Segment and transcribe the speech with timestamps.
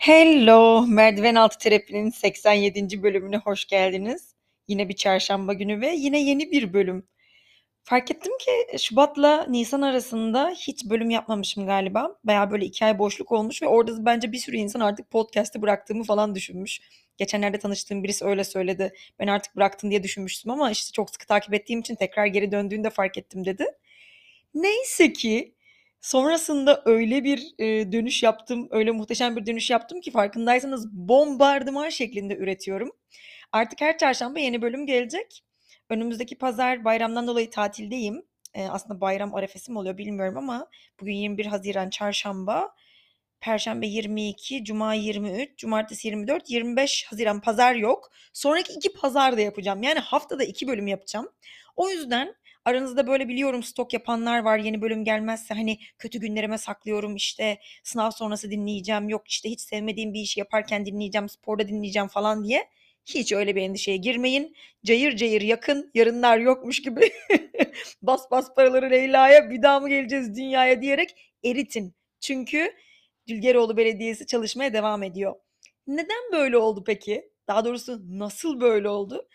[0.00, 3.02] Hello, Merdiven Altı Terapi'nin 87.
[3.02, 4.34] bölümüne hoş geldiniz.
[4.68, 7.06] Yine bir çarşamba günü ve yine yeni bir bölüm.
[7.82, 12.18] Fark ettim ki Şubat'la Nisan arasında hiç bölüm yapmamışım galiba.
[12.24, 16.04] Baya böyle iki ay boşluk olmuş ve orada bence bir sürü insan artık podcast'ı bıraktığımı
[16.04, 16.80] falan düşünmüş.
[17.16, 18.92] Geçenlerde tanıştığım birisi öyle söyledi.
[19.18, 22.90] Ben artık bıraktım diye düşünmüştüm ama işte çok sıkı takip ettiğim için tekrar geri döndüğünde
[22.90, 23.66] fark ettim dedi.
[24.54, 25.54] Neyse ki
[26.00, 32.36] Sonrasında öyle bir, eee, dönüş yaptım, öyle muhteşem bir dönüş yaptım ki farkındaysanız bombardıman şeklinde
[32.36, 32.90] üretiyorum.
[33.52, 35.42] Artık her çarşamba yeni bölüm gelecek.
[35.90, 38.22] Önümüzdeki pazar bayramdan dolayı tatildeyim.
[38.56, 40.66] Eee, aslında bayram arefesi mi oluyor bilmiyorum ama
[41.00, 42.74] bugün 21 Haziran Çarşamba,
[43.40, 48.10] Perşembe 22, Cuma 23, Cumartesi 24, 25 Haziran pazar yok.
[48.32, 49.82] Sonraki iki pazar da yapacağım.
[49.82, 51.28] Yani haftada iki bölüm yapacağım.
[51.76, 54.58] O yüzden Aranızda böyle biliyorum stok yapanlar var.
[54.58, 59.08] Yeni bölüm gelmezse hani kötü günlerime saklıyorum işte sınav sonrası dinleyeceğim.
[59.08, 62.68] Yok işte hiç sevmediğim bir işi yaparken dinleyeceğim, sporda dinleyeceğim falan diye.
[63.06, 64.56] Hiç öyle bir endişeye girmeyin.
[64.84, 67.12] Cayır cayır yakın, yarınlar yokmuş gibi
[68.02, 71.94] bas bas paraları Leyla'ya bir daha mı geleceğiz dünyaya diyerek eritin.
[72.20, 72.72] Çünkü
[73.28, 75.34] Dülgeroğlu Belediyesi çalışmaya devam ediyor.
[75.86, 77.30] Neden böyle oldu peki?
[77.48, 79.28] Daha doğrusu nasıl böyle oldu?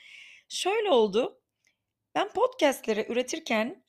[0.50, 1.40] Şöyle oldu.
[2.16, 3.84] Ben podcast'leri üretirken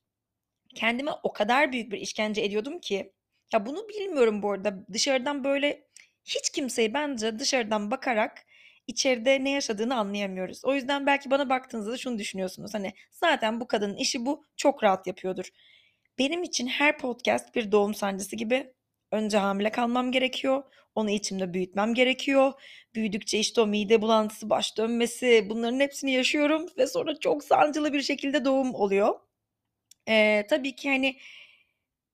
[0.74, 3.12] kendime o kadar büyük bir işkence ediyordum ki
[3.52, 4.86] ya bunu bilmiyorum bu arada.
[4.92, 5.86] Dışarıdan böyle
[6.24, 8.46] hiç kimseyi bence dışarıdan bakarak
[8.86, 10.64] içeride ne yaşadığını anlayamıyoruz.
[10.64, 12.74] O yüzden belki bana baktığınızda şunu düşünüyorsunuz.
[12.74, 15.48] Hani zaten bu kadının işi bu çok rahat yapıyordur.
[16.18, 18.72] Benim için her podcast bir doğum sancısı gibi.
[19.12, 20.62] Önce hamile kalmam gerekiyor.
[20.94, 22.52] Onu içimde büyütmem gerekiyor.
[22.94, 28.02] Büyüdükçe işte o mide bulantısı, baş dönmesi bunların hepsini yaşıyorum ve sonra çok sancılı bir
[28.02, 29.14] şekilde doğum oluyor.
[30.08, 31.16] Eee, tabii ki, hani,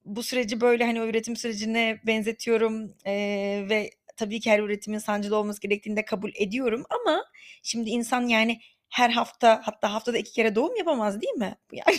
[0.04, 5.36] bu süreci böyle, hani, o üretim sürecine benzetiyorum, eee, ve tabii ki her üretimin sancılı
[5.36, 7.24] olması gerektiğini de kabul ediyorum ama
[7.62, 8.60] şimdi insan, yani,
[8.92, 11.56] her hafta hatta haftada 2 kere doğum yapamaz değil mi?
[11.72, 11.96] Yani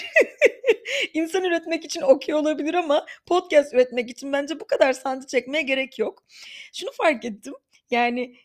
[1.13, 5.99] insan üretmek için okay olabilir ama podcast üretmek için bence bu kadar sancı çekmeye gerek
[5.99, 6.23] yok.
[6.73, 7.53] Şunu fark ettim,
[7.91, 8.35] yani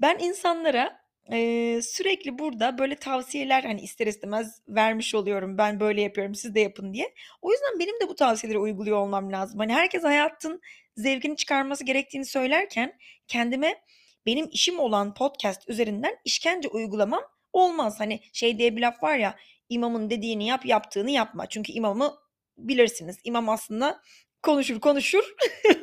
[0.00, 5.58] ben insanlara, eee, sürekli burada böyle tavsiyeler, hani, ister istemez vermiş oluyorum.
[5.58, 7.14] Ben böyle yapıyorum, siz de yapın diye.
[7.42, 9.58] O yüzden benim de bu tavsiyeleri uyguluyor olmam lazım.
[9.58, 10.60] Hani, herkes hayatın
[10.96, 13.82] zevkini çıkarması gerektiğini söylerken kendime
[14.26, 17.22] benim işim olan podcast üzerinden işkence uygulamam
[17.52, 18.00] olmaz.
[18.00, 19.36] Hani, şey diye bir laf var ya,
[19.68, 21.46] imamın dediğini yap, yaptığını yapma.
[21.48, 22.16] Çünkü imamı
[22.58, 23.18] bilirsiniz.
[23.24, 24.00] İmam aslında
[24.42, 25.34] konuşur konuşur.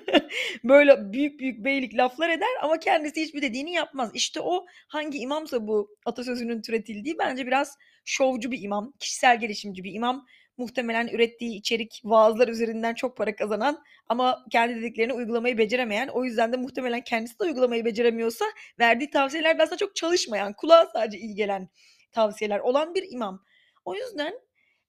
[0.63, 4.11] Böyle büyük büyük beylik laflar eder ama kendisi hiçbir dediğini yapmaz.
[4.13, 9.93] İşte o hangi imamsa bu atasözünün türetildiği bence biraz şovcu bir imam, kişisel gelişimci bir
[9.93, 10.25] imam.
[10.57, 16.53] Muhtemelen ürettiği içerik vaazlar üzerinden çok para kazanan ama kendi dediklerini uygulamayı beceremeyen, o yüzden
[16.53, 18.45] de muhtemelen kendisi de uygulamayı beceremiyorsa
[18.79, 21.69] verdiği tavsiyeler de aslında çok çalışmayan, kulağa sadece iyi gelen
[22.11, 23.43] tavsiyeler olan bir imam.
[23.85, 24.33] O yüzden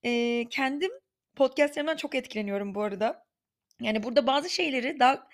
[0.03, 0.91] eee, kendim
[1.37, 3.27] podcastlerimden çok etkileniyorum bu arada.
[3.81, 5.29] Yani burada bazı şeyleri daha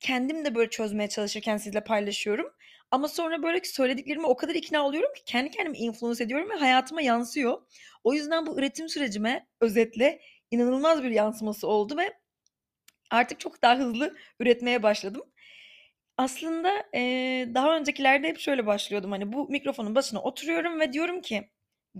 [0.00, 2.46] kendim de böyle çözmeye çalışırken sizle paylaşıyorum.
[2.90, 7.02] Ama sonra böyle söylediklerime o kadar ikna oluyorum ki kendi kendimi influence ediyorum ve hayatıma
[7.02, 7.62] yansıyor.
[8.04, 10.20] O yüzden bu üretim sürecime özetle
[10.50, 12.12] inanılmaz bir yansıması oldu ve
[13.10, 15.22] artık çok daha hızlı üretmeye başladım.
[16.18, 21.50] Aslında, eee, daha öncekilerde hep şöyle başlıyordum, hani, bu mikrofonun başına oturuyorum ve diyorum ki,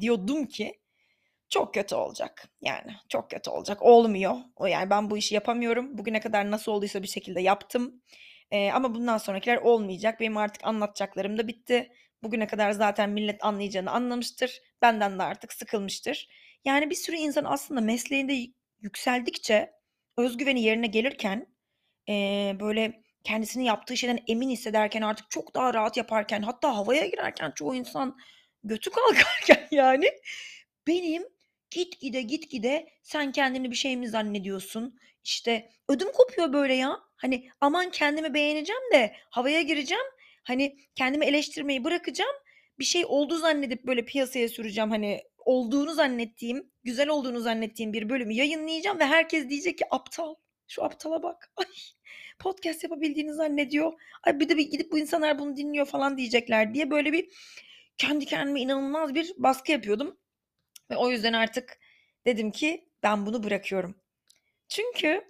[0.00, 0.80] diyordum ki
[1.50, 2.48] çok kötü olacak.
[2.62, 3.82] Yani çok kötü olacak.
[3.82, 4.36] Olmuyor.
[4.56, 5.98] O yani ben bu işi yapamıyorum.
[5.98, 8.02] Bugüne kadar nasıl olduysa bir şekilde yaptım.
[8.52, 10.20] Eee, ama bundan sonrakiler olmayacak.
[10.20, 11.92] Benim artık anlatacaklarım da bitti.
[12.22, 14.60] Bugüne kadar zaten millet anlayacağını anlamıştır.
[14.82, 16.28] Benden de artık sıkılmıştır.
[16.64, 18.34] Yani bir sürü insan aslında mesleğinde
[18.80, 19.72] yükseldikçe
[20.16, 21.46] özgüveni yerine gelirken
[22.08, 27.52] eee, böyle kendisini yaptığı şeyden emin hissederken artık çok daha rahat yaparken hatta havaya girerken
[27.56, 28.18] çoğu insan
[28.64, 30.06] götü kalkarken yani
[30.86, 31.22] benim
[31.70, 34.98] Gitgide, gitgide sen kendini bir şey mi zannediyorsun?
[35.24, 36.98] İşte ödüm kopuyor böyle ya.
[37.20, 40.04] Hani aman kendimi beğeneceğim de havaya gireceğim.
[40.42, 42.36] Hani kendimi eleştirmeyi bırakacağım.
[42.78, 44.90] Bir şey oldu zannedip böyle piyasaya süreceğim.
[44.90, 50.34] Hani olduğunu zannettiğim, güzel olduğunu zannettiğim bir bölümü yayınlayacağım ve herkes diyecek ki aptal.
[50.68, 51.52] şu aptala bak.
[51.56, 51.66] Ay
[52.38, 53.92] podcast yapabildiğini zannediyor.
[54.22, 57.28] Ay bir de bir gidip bu insanlar bunu dinliyor falan diyecekler diye böyle bir
[57.98, 60.18] kendi kendime inanılmaz bir baskı yapıyordum.
[60.90, 61.78] Ve o yüzden artık
[62.26, 63.96] dedim ki ben bunu bırakıyorum.
[64.68, 65.22] Çünkü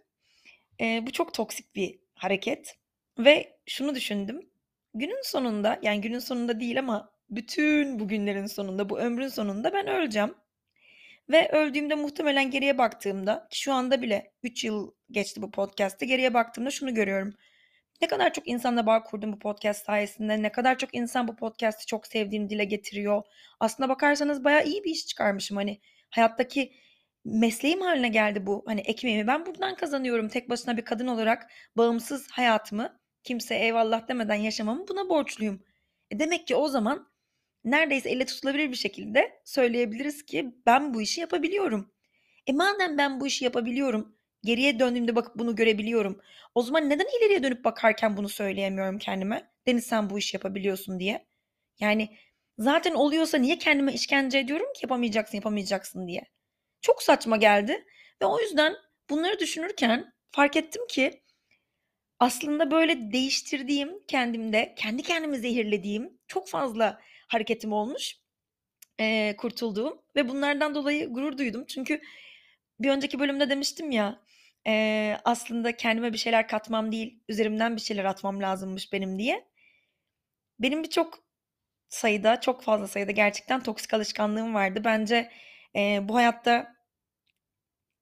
[0.80, 2.76] e, bu çok toksik bir hareket.
[3.18, 4.50] Ve şunu düşündüm.
[4.94, 10.34] Günün sonunda yani günün sonunda değil ama bütün bugünlerin sonunda bu ömrün sonunda ben öleceğim.
[11.30, 16.34] Ve öldüğümde muhtemelen geriye baktığımda ki şu anda bile 3 yıl geçti bu podcast'te geriye
[16.34, 17.34] baktığımda şunu görüyorum.
[18.02, 20.42] Ne kadar çok insanla bağ kurdum bu podcast sayesinde.
[20.42, 23.22] Ne kadar çok insan bu podcast'i çok sevdiğini dile getiriyor.
[23.60, 25.56] Aslında bakarsanız bayağı iyi bir iş çıkarmışım.
[25.56, 25.80] Hani
[26.10, 26.72] hayattaki
[27.24, 28.62] mesleğim haline geldi bu.
[28.66, 30.28] Hani ekmeğimi ben buradan kazanıyorum.
[30.28, 35.62] Tek başına bir kadın olarak bağımsız hayatımı kimse eyvallah demeden yaşamamı buna borçluyum.
[36.10, 37.10] E demek ki o zaman
[37.64, 41.92] neredeyse elle tutulabilir bir şekilde söyleyebiliriz ki ben bu işi yapabiliyorum.
[42.46, 46.20] E madem ben bu işi yapabiliyorum, geriye döndüğümde bakıp bunu görebiliyorum.
[46.54, 49.50] O zaman neden ileriye dönüp bakarken bunu söyleyemiyorum kendime?
[49.66, 51.26] Deniz sen bu işi yapabiliyorsun diye.
[51.80, 52.16] Yani
[52.58, 56.22] zaten oluyorsa niye kendime işkence ediyorum ki yapamayacaksın yapamayacaksın diye.
[56.82, 57.84] Çok saçma geldi
[58.22, 58.76] ve o yüzden
[59.10, 61.22] bunları düşünürken fark ettim ki
[62.20, 68.16] aslında böyle değiştirdiğim kendimde, kendi kendimi zehirlediğim çok fazla hareketim olmuş.
[69.00, 71.64] Eee, kurtulduğum ve bunlardan dolayı gurur duydum.
[71.68, 72.00] Çünkü
[72.80, 74.20] bir önceki bölümde demiştim ya,
[74.66, 79.46] eee, aslında kendime bir şeyler katmam değil, üzerimden bir şeyler atmam lazımmış benim diye.
[80.58, 81.18] Benim birçok
[81.88, 84.82] sayıda, çok fazla sayıda gerçekten toksik alışkanlığım vardı.
[84.84, 85.30] Bence,
[85.74, 86.74] eee, bu hayatta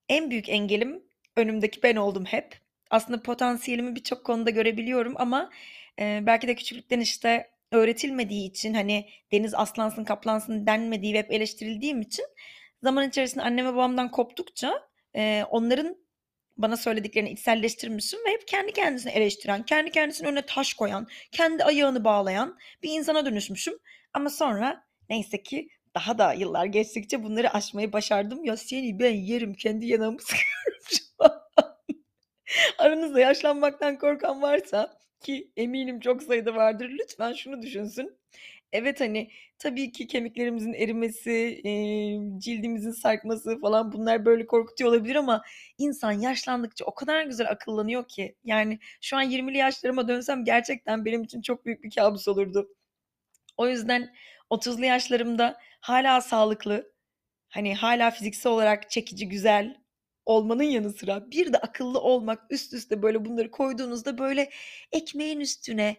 [0.09, 1.03] en büyük engelim
[1.37, 2.59] önümdeki ben oldum hep.
[2.91, 5.51] Aslında potansiyelimi birçok konuda görebiliyorum ama,
[5.99, 12.01] eee, belki de küçüklükten, işte, öğretilmediği için, hani, deniz aslansın, kaplansın denmediği ve hep eleştirildiğim
[12.01, 12.25] için
[12.83, 15.97] zaman içerisinde annem ve babamdan koptukça, eee, onların
[16.57, 22.05] bana söylediklerini içselleştirmişim ve hep kendi kendisini eleştiren, kendi kendisinin önüne taş koyan, kendi ayağını
[22.05, 23.75] bağlayan bir insana dönüşmüşüm.
[24.15, 28.45] Ama sonra neyse ki daha da yıllar geçtikçe bunları aşmayı başardım.
[28.45, 31.33] Ya seni ben yerim, kendi yanağımı sıkıyorum şu an.
[32.79, 36.91] Aranızda yaşlanmaktan korkan varsa ki eminim çok sayıda vardır.
[36.91, 38.19] Lütfen şunu düşünsün.
[38.73, 41.33] Evet, hani, tabii ki kemiklerimizin erimesi,
[41.65, 45.43] eee, cildimizin sarkması falan bunlar böyle korkutuyor olabilir ama
[45.79, 48.35] insan yaşlandıkça o kadar güzel akıllanıyor ki.
[48.45, 52.69] Yani şu an 20'li yaşlarıma dönsem gerçekten benim için çok büyük bir kabus olurdu.
[53.59, 54.15] O yüzden
[54.51, 56.93] 30'lu yaşlarımda hala sağlıklı,
[57.51, 59.77] hani, hala fiziksel olarak çekici, güzel
[60.27, 64.51] olmanın yanı sıra bir de akıllı olmak üst üste böyle bunları koyduğunuzda böyle
[64.93, 65.97] ekmeğin üstüne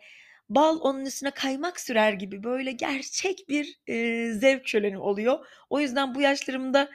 [0.50, 5.46] bal onun üstüne kaymak sürer gibi böyle gerçek bir, eee, zevk şöleni oluyor.
[5.70, 6.90] O yüzden bu yaşlarımda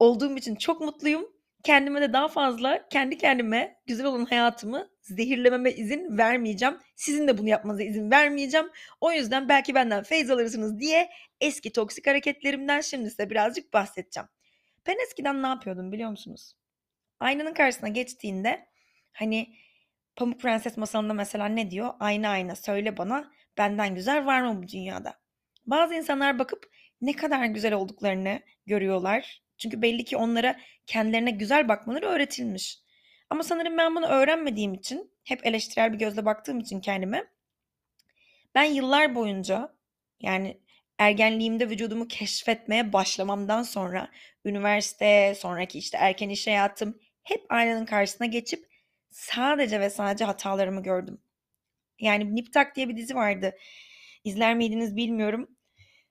[0.00, 1.26] olduğum için çok mutluyum.
[1.68, 6.78] Kendime de daha fazla kendi kendime güzel olan hayatımı zehirlememe izin vermeyeceğim.
[6.96, 8.70] Sizin de bunu yapmanıza izin vermeyeceğim.
[9.00, 11.10] O yüzden belki benden feyz alırsınız diye
[11.40, 14.28] eski toksik hareketlerimden şimdi size birazcık bahsedeceğim.
[14.86, 16.54] Ben eskiden ne yapıyordum biliyor musunuz?
[17.20, 18.66] Aynanın karşısına geçtiğinde
[19.12, 19.54] hani
[20.16, 21.94] Pamuk Prenses masalında mesela ne diyor?
[22.00, 25.14] Ayna ayna söyle bana benden güzel var mı bu dünyada?
[25.66, 26.70] Bazı insanlar bakıp
[27.00, 29.47] ne kadar güzel olduklarını görüyorlar.
[29.58, 30.56] Çünkü belli ki onlara
[30.86, 32.78] kendilerine güzel bakmaları öğretilmiş.
[33.30, 37.24] Ama sanırım ben bunu öğrenmediğim için, hep eleştirel bir gözle baktığım için kendime,
[38.54, 39.74] ben yıllar boyunca
[40.20, 40.60] yani
[40.98, 44.10] ergenliğimde vücudumu keşfetmeye başlamamdan sonra
[44.44, 48.66] üniversite, sonraki işte erken iş hayatım hep aynanın karşısına geçip
[49.10, 51.20] sadece ve sadece hatalarımı gördüm.
[52.00, 53.56] Yani Nip Tak diye bir dizi vardı.
[54.24, 55.48] İzler miydiniz bilmiyorum.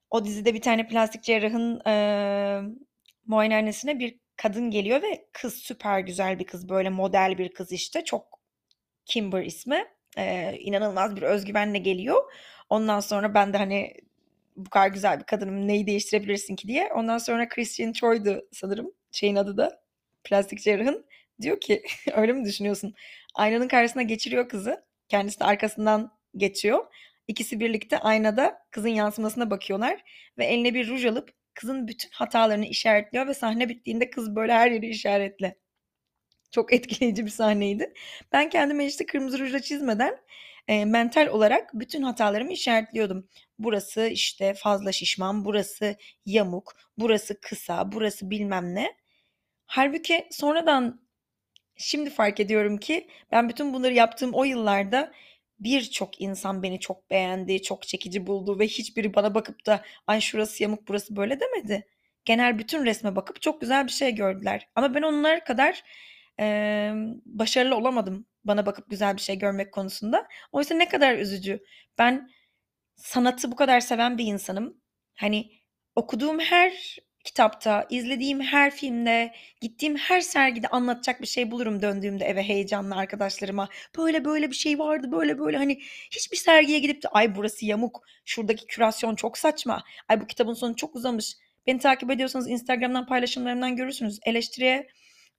[0.09, 2.86] O dizide bir tane plastik cerrahın eee
[3.27, 6.69] muayenehanesine bir kadın geliyor ve kız süper güzel bir kız.
[6.69, 8.03] Böyle model bir kız işte.
[8.03, 8.39] Çok
[9.05, 9.85] Kimber ismi.
[10.17, 12.33] Eee, inanılmaz bir özgüvenle geliyor.
[12.69, 13.93] Ondan sonra ben de hani
[14.55, 16.89] bu kadar güzel bir kadınım neyi değiştirebilirsin ki diye.
[16.93, 19.81] Ondan sonra Christian Troy'du sanırım şeyin adı da
[20.23, 21.05] plastik cerrahın.
[21.41, 22.93] Diyor ki öyle mi düşünüyorsun?
[23.35, 24.85] Aynanın karşısına geçiriyor kızı.
[25.09, 26.85] Kendisi de arkasından geçiyor.
[27.27, 30.03] İkisi birlikte aynada kızın yansımasına bakıyorlar
[30.37, 34.71] ve eline bir ruj alıp kızın bütün hatalarını işaretliyor ve sahne bittiğinde kız böyle her
[34.71, 35.55] yeri işaretli.
[36.51, 37.93] Çok etkileyici bir sahneydi.
[38.31, 40.17] Ben kendime işte kırmızı rujla çizmeden
[40.67, 43.27] e, mental olarak bütün hatalarımı işaretliyordum.
[43.59, 45.95] Burası işte fazla şişman, burası
[46.25, 48.95] yamuk, burası kısa, burası bilmem ne.
[49.65, 51.01] Halbuki sonradan
[51.75, 55.13] şimdi fark ediyorum ki ben bütün bunları yaptığım o yıllarda
[55.59, 60.63] birçok insan beni çok beğendi, çok çekici buldu ve hiçbiri bana bakıp da ay şurası
[60.63, 61.87] yamuk burası böyle demedi.
[62.25, 64.67] Genel bütün resme bakıp çok güzel bir şey gördüler.
[64.75, 65.83] Ama ben onlar kadar
[66.37, 70.27] emm, başarılı olamadım bana bakıp güzel bir şey görmek konusunda.
[70.51, 71.63] Oysa ne kadar üzücü.
[71.97, 72.29] Ben
[72.95, 74.81] sanatı bu kadar seven bir insanım.
[75.15, 75.51] Hani
[75.95, 76.97] okuduğum her
[77.27, 83.69] kitapta, izlediğim her filmde, gittiğim her sergide anlatacak bir şey bulurum döndüğümde eve heyecanla arkadaşlarıma.
[83.97, 85.79] Böyle böyle bir şey vardı, böyle böyle hani
[86.11, 90.75] hiçbir sergiye gidip de ay burası yamuk, şuradaki kürasyon çok saçma, ay bu kitabın sonu
[90.75, 91.33] çok uzamış.
[91.67, 94.19] Beni takip ediyorsanız Instagram'dan paylaşımlarımdan görürsünüz.
[94.25, 94.87] Eleştiriye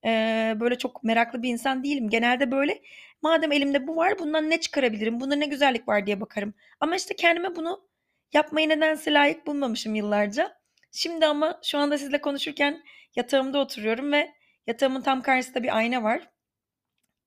[0.04, 2.08] eee, böyle çok meraklı bir insan değilim.
[2.10, 2.82] Genelde böyle
[3.22, 6.54] madem elimde bu var bundan ne çıkarabilirim, bunda ne güzellik var diye bakarım.
[6.80, 7.88] Ama işte kendime bunu
[8.34, 10.57] yapmayı nedense layık bulmamışım yıllarca.
[10.92, 12.82] Şimdi ama şu anda sizle konuşurken
[13.16, 14.34] yatağımda oturuyorum ve
[14.66, 16.30] yatağımın tam karşısında bir ayna var.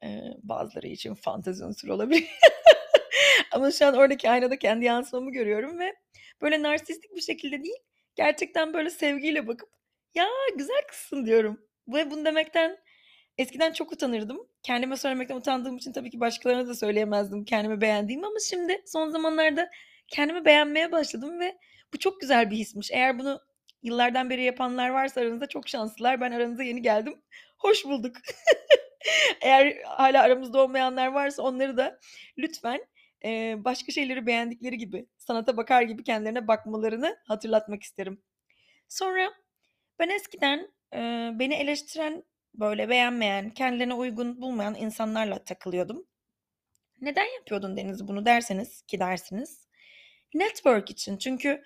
[0.04, 2.26] Eee, bazıları için fantezi unsuru olabilir.
[3.52, 5.96] Ama şu an oradaki aynada kendi yansımamı görüyorum ve
[6.42, 7.78] böyle narsistik bir şekilde değil,
[8.16, 9.70] gerçekten böyle sevgiyle bakıp
[10.16, 10.28] "Ya,
[10.58, 12.78] güzel kızsın." diyorum ve bunu demekten
[13.38, 14.48] eskiden çok utanırdım.
[14.64, 19.70] Kendime söylemekten utandığım için tabii ki başkalarına da söyleyemezdim kendimi beğendiğimi ama şimdi son zamanlarda
[20.08, 21.58] kendimi beğenmeye başladım ve
[21.94, 22.92] bu çok güzel bir hismiş.
[22.92, 23.42] Eğer bunu
[23.84, 26.22] yıllardan beri yapanlar varsa aranızda çok şanslılar.
[26.22, 27.22] Ben aranıza yeni geldim.
[27.58, 28.16] Hoş bulduk.
[29.42, 32.00] Eğer hâlâ aramızda olmayanlar varsa onları da
[32.38, 32.86] lütfen,
[33.24, 38.22] eee, başka şeyleri beğendikleri gibi, sanata bakar gibi kendilerine bakmalarını hatırlatmak isterim.
[38.90, 39.30] Sonra
[40.00, 40.60] ben eskiden,
[40.94, 42.24] eee, beni eleştiren,
[42.56, 46.08] böyle beğenmeyen, kendilerine uygun bulmayan insanlarla takılıyordum.
[47.02, 49.68] "Neden yapıyordun Deniz bunu?" derseniz ki dersiniz,
[50.36, 51.18] network için.
[51.18, 51.64] Çünkü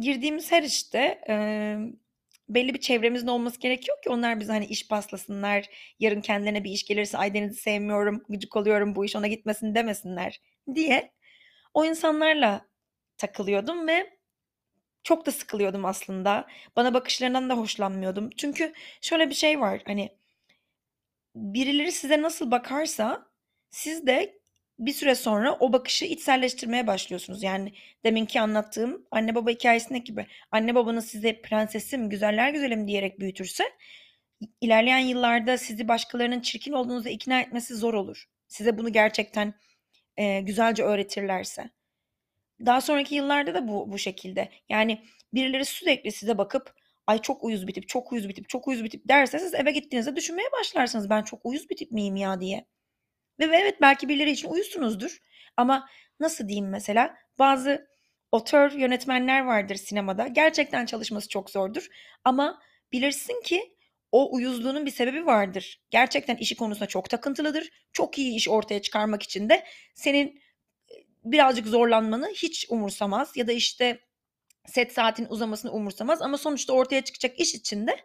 [0.00, 1.92] girdiğimiz her işte, emm,
[2.48, 5.66] belli bir çevremizin olması gerekiyor ki onlar bize, hani, iş paslasınlar,
[6.00, 10.40] yarın kendilerine bir iş gelirse "Ay, Deniz'i sevmiyorum, gıcık oluyorum, bu iş ona gitmesin." demesinler
[10.74, 11.12] diye
[11.74, 12.66] o insanlarla
[13.18, 14.10] takılıyordum ve
[15.04, 16.48] çok da sıkılıyordum aslında.
[16.76, 18.30] Bana bakışlarından da hoşlanmıyordum.
[18.38, 18.72] Çünkü
[19.02, 20.10] şöyle bir şey var, hani
[21.36, 23.26] birileri size nasıl bakarsa
[23.70, 24.38] siz de
[24.78, 27.42] bir süre sonra o bakışı içselleştirmeye başlıyorsunuz.
[27.42, 27.72] Yani
[28.04, 30.26] deminki anlattığım anne baba hikâyesindeki gibi.
[30.50, 33.64] Anne babanız sizi prensesim, güzeller güzelim diyerek büyütürse
[34.60, 38.24] ilerleyen yıllarda sizi başkalarının çirkin olduğunuza ikna etmesi zor olur.
[38.48, 39.54] Size bunu gerçekten,
[40.18, 41.70] eee, güzelce öğretirlerse.
[42.66, 44.48] Daha sonraki yıllarda da bu bu şekilde.
[44.68, 45.04] Yani
[45.34, 46.74] birileri sürekli size bakıp
[47.06, 49.54] "Ay, çok uyuz bir tip, çok uyuz bir tip, çok uyuz bir tip." derse siz
[49.54, 52.66] eve gittiğinizde düşünmeye başlarsınız, "Ben çok uyuz bir tip miyim ya?" diye.
[53.40, 55.18] Ve ve evet, belki birileri için uyuzsunuzdur
[55.56, 55.88] ama
[56.20, 57.86] nasıl diyeyim mesela, bazı
[58.32, 60.26] otör yönetmenler vardır sinemada.
[60.26, 61.86] Gerçekten çalışması çok zordur
[62.24, 62.60] ama
[62.92, 63.74] bilirsin ki
[64.12, 65.82] o uyuzluğunun bir sebebi vardır.
[65.90, 67.70] Gerçekten işi konusunda çok takıntılıdır.
[67.92, 69.64] Çok iyi iş ortaya çıkarmak için de
[69.94, 70.26] senin,
[70.90, 74.00] eee, birazcık zorlanmanı hiç umursamaz ya da, işte,
[74.66, 77.96] set saatinin uzamasını umursamaz ama sonuçta ortaya çıkacak iş için de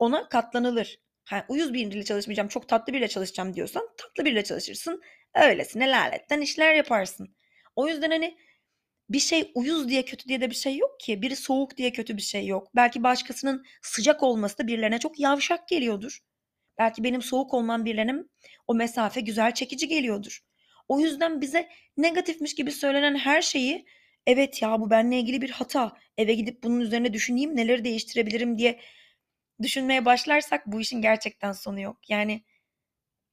[0.00, 0.98] ona katlanılır.
[1.26, 5.02] Ha, uyuz biriyle çalışmayacağım, çok tatlı biriyle çalışacağım diyorsan tatlı biriyle çalışırsın.
[5.34, 7.34] Öylesine laletten işler yaparsın.
[7.76, 8.38] O yüzden, hani,
[9.10, 11.22] bir şey uyuz diye kötü diye de bir şey yok ki.
[11.22, 12.68] Biri soğuk diye kötü bir şey yok.
[12.76, 16.18] Belki başkasının sıcak olması da birilerine çok yavşak geliyordur.
[16.78, 18.14] Belki benim soğuk olmam birilerine
[18.66, 20.40] o mesafe güzel, çekici geliyordur.
[20.88, 23.86] O yüzden bize negatifmiş gibi söylenen her şeyi,
[24.26, 25.92] "Evet ya, bu benimle ilgili bir hata.
[26.18, 28.80] Eve gidip bunun üzerine düşüneyim, neleri değiştirebilirim?" diye
[29.62, 32.10] düşünmeye başlarsak bu işin gerçekten sonu yok.
[32.10, 32.42] Yani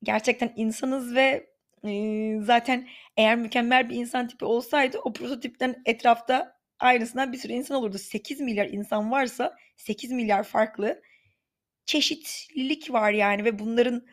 [0.03, 1.47] gerçekten insanız ve,
[1.83, 2.87] eee, zaten
[3.17, 7.97] eğer mükemmel bir insan tipi olsaydı o prototipten etrafta aynısından bir sürü insan olurdu.
[7.99, 11.01] 8.000.000.000 insan varsa 8.000.000.000 farklı
[11.85, 14.07] çeşitlilik var yani ve bunların,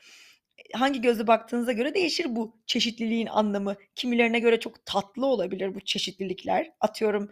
[0.74, 3.76] hangi gözle baktığınıza göre değişir bu çeşitliliğin anlamı.
[3.96, 6.72] Kimilerine göre çok tatlı olabilir bu çeşitlilikler.
[6.80, 7.30] Atıyorum,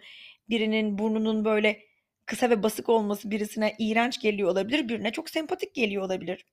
[0.49, 1.81] birinin burnunun böyle
[2.29, 6.45] kısa ve basık olması birisine iğrenç geliyor olabilir, birine çok sempatik geliyor olabilir.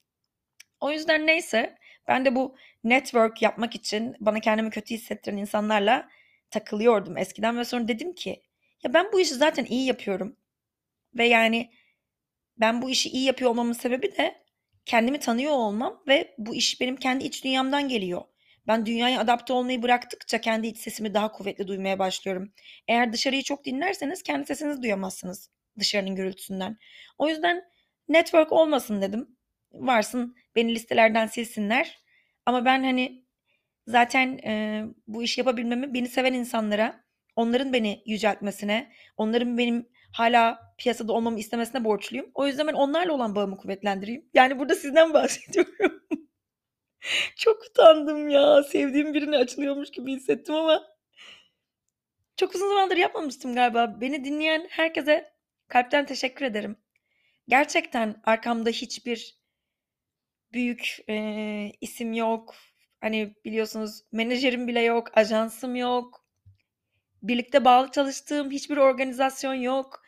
[0.81, 1.79] O yüzden neyse,
[2.09, 6.09] ben de bu network yapmak için bana kendimi kötü hissettiren insanlarla
[6.51, 8.43] takılıyordum eskiden ve sonra dedim ki,
[8.85, 10.37] "Ya, ben bu işi zaten iyi yapıyorum
[11.15, 11.71] ve yani
[12.59, 14.45] ben bu işi iyi yapıyor olmamın sebebi de
[14.87, 18.23] kendimi tanıyor olmam ve bu iş benim kendi iç dünyamdan geliyor.
[18.67, 22.53] Ben dünyaya adapte olmayı bıraktıkça kendi iç sesimi daha kuvvetli duymaya başlıyorum.
[22.89, 26.79] Eğer dışarıyı çok dinlerseniz kendi sesinizi duyamazsınız dışarının gürültüsünden.
[27.19, 27.65] O yüzden
[28.09, 29.37] network olmasın dedim.
[29.73, 31.99] Varsın beni listelerden silsinler
[32.47, 33.25] ama ben, hani,
[33.87, 37.05] zaten, eee, bu işi yapabilmemi beni seven insanlara,
[37.37, 42.31] onların beni yüceltmesine, onların benim hâlâ piyasada olmamı istemesine borçluyum.
[42.35, 44.31] O yüzden ben onlarla olan bağımı kuvvetlendireyim.
[44.35, 46.03] Yani burada sizden bahsediyorum.
[47.37, 50.83] Çok utandım ya, sevdiğim birine açılıyormuş gibi hissettim ama
[52.37, 54.01] çok uzun zamandır yapmamıştım galiba.
[54.01, 55.33] Beni dinleyen herkese
[55.69, 56.77] kalpten teşekkür ederim.
[57.49, 59.39] Gerçekten arkamda hiçbir
[60.53, 62.55] büyük, eee, isim yok.
[63.01, 66.25] Hani, biliyorsunuz menajerim bile yok, ajansım yok.
[67.23, 70.03] Birlikte bağlı çalıştığım hiçbir organizasyon yok.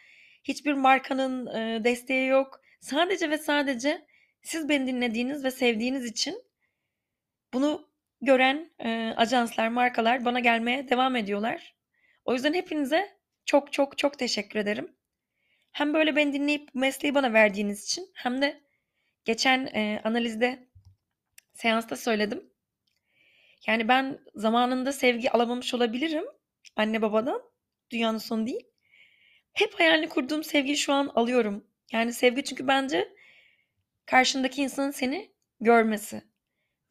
[0.44, 2.60] Hiçbir markanın, eee, desteği yok.
[2.80, 4.06] Sadece ve sadece
[4.42, 6.42] siz beni dinlediğiniz ve sevdiğiniz için
[7.52, 7.88] bunu
[8.22, 11.76] gören, eee, ajanslar, markalar bana gelmeye devam ediyorlar.
[12.24, 14.97] O yüzden hepinize çok çok çok teşekkür ederim.
[15.72, 18.60] Hem böyle beni dinleyip bu mesleği bana verdiğiniz için hem de
[19.24, 20.68] geçen, eee, analizde,
[21.54, 22.50] seansta söyledim.
[23.66, 26.24] Yani ben zamanında sevgi alamamış olabilirim
[26.76, 27.42] anne babadan.
[27.90, 28.66] Dünyanın sonu değil.
[29.52, 31.66] Hep hayalini kurduğum sevgiyi şu an alıyorum.
[31.92, 33.08] Yani sevgi çünkü bence
[34.06, 36.22] karşındaki insanın seni görmesi.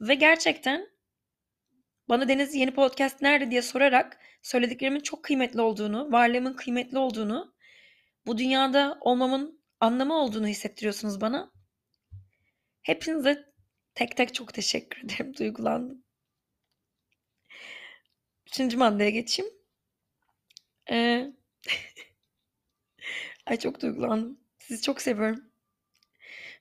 [0.02, 0.90] Ve gerçekten
[2.10, 7.56] bana Deniz yeni podcast nerede diye sorarak söylediklerimin çok kıymetli olduğunu, varlığımın kıymetli olduğunu,
[8.28, 11.52] bu dünyada olmamın anlamı olduğunu hissettiriyorsunuz bana.
[12.82, 13.46] Hepinize
[13.96, 15.34] tek tek çok teşekkür ederim.
[15.40, 16.04] Duygulandım.
[18.48, 19.52] Üçüncü maddeye geçeyim.
[20.92, 21.34] Ee,
[23.46, 24.40] Ay çok duygulandım.
[24.60, 25.44] Sizi çok seviyorum.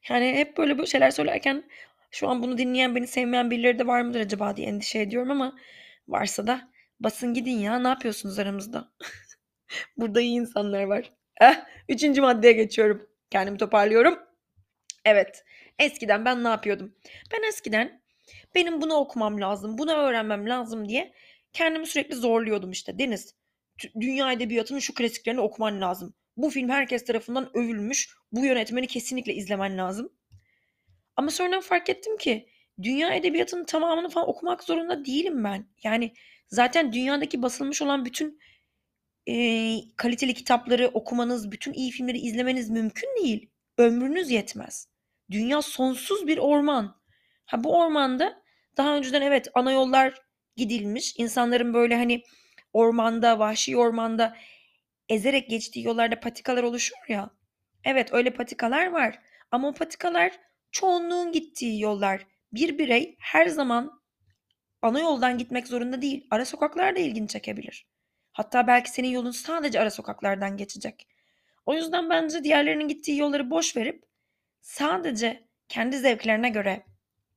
[0.08, 1.64] Yani hep böyle bu şeyler söylerken
[2.10, 5.56] şu an bunu dinleyen, beni sevmeyen birileri de var mıdır acaba diye endişe ediyorum ama
[6.08, 7.78] varsa da basın gidin ya.
[7.78, 8.92] Ne yapıyorsunuz aramızda?
[9.96, 11.12] Burada iyi insanlar var.
[11.40, 13.08] Eh, üçüncü maddeye geçiyorum.
[13.30, 14.18] Kendimi toparlıyorum.
[15.04, 15.44] Evet.
[15.78, 16.94] Eskiden ben ne yapıyordum?
[17.32, 18.02] Ben eskiden
[18.54, 21.12] benim bunu okumam lazım, bunu öğrenmem lazım diye
[21.52, 22.98] kendimi sürekli zorluyordum işte.
[22.98, 23.34] Deniz,
[24.00, 26.14] dünya edebiyatının şu klasiklerini okuman lazım.
[26.36, 28.08] Bu film herkes tarafından övülmüş.
[28.32, 30.12] Bu yönetmeni kesinlikle izlemen lazım.
[31.16, 32.48] Ama sonradan fark ettim ki
[32.82, 35.66] dünya edebiyatının tamamını falan okumak zorunda değilim ben.
[35.82, 36.14] Yani
[36.48, 38.38] zaten dünyadaki basılmış olan bütün
[39.26, 43.50] e, kaliteli kitapları okumanız, bütün iyi filmleri izlemeniz mümkün değil.
[43.78, 44.88] Ömrünüz yetmez.
[45.30, 46.96] Dünya sonsuz bir orman.
[47.46, 48.42] Ha bu ormanda
[48.76, 50.14] daha önceden evet ana yollar
[50.56, 51.14] gidilmiş.
[51.18, 52.22] İnsanların böyle hani
[52.72, 54.36] ormanda, vahşi ormanda
[55.08, 57.30] ezerek geçtiği yollarda patikalar oluşur ya.
[57.84, 59.18] Evet öyle patikalar var.
[59.50, 60.32] Ama o patikalar
[60.70, 62.26] çoğunluğun gittiği yollar.
[62.52, 64.00] Bir birey her zaman
[64.82, 66.26] ana yoldan gitmek zorunda değil.
[66.30, 67.86] Ara sokaklar da ilgini çekebilir.
[68.36, 71.06] Hatta belki senin yolun sadece ara sokaklardan geçecek.
[71.66, 74.04] O yüzden bence diğerlerinin gittiği yolları boş verip
[74.60, 76.86] sadece kendi zevklerine göre,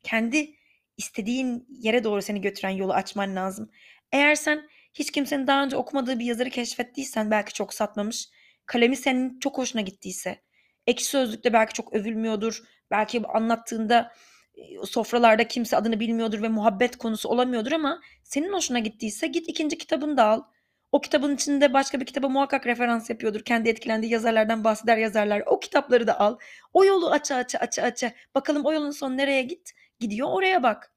[0.03, 0.55] kendi
[0.97, 3.71] istediğin yere doğru seni götüren yolu açman lazım.
[4.12, 8.29] Eğer sen hiç kimsenin daha önce okumadığı bir yazarı keşfettiysen belki çok satmamış,
[8.65, 10.41] kalemi senin çok hoşuna gittiyse,
[10.88, 14.12] ekşi sözlükte belki çok övülmüyordur, belki anlattığında
[14.85, 20.17] sofralarda kimse adını bilmiyordur ve muhabbet konusu olamıyordur ama senin hoşuna gittiyse git ikinci kitabını
[20.17, 20.43] da al.
[20.91, 23.41] O kitabın içinde başka bir kitaba muhakkak referans yapıyordur.
[23.41, 25.43] Kendi etkilendiği yazarlardan bahseder yazarlar.
[25.45, 26.38] O kitapları da al.
[26.73, 28.12] O yolu aça aça aça aça.
[28.36, 29.71] Bakalım o yolun sonu nereye git?
[29.99, 30.93] Gidiyor oraya bak.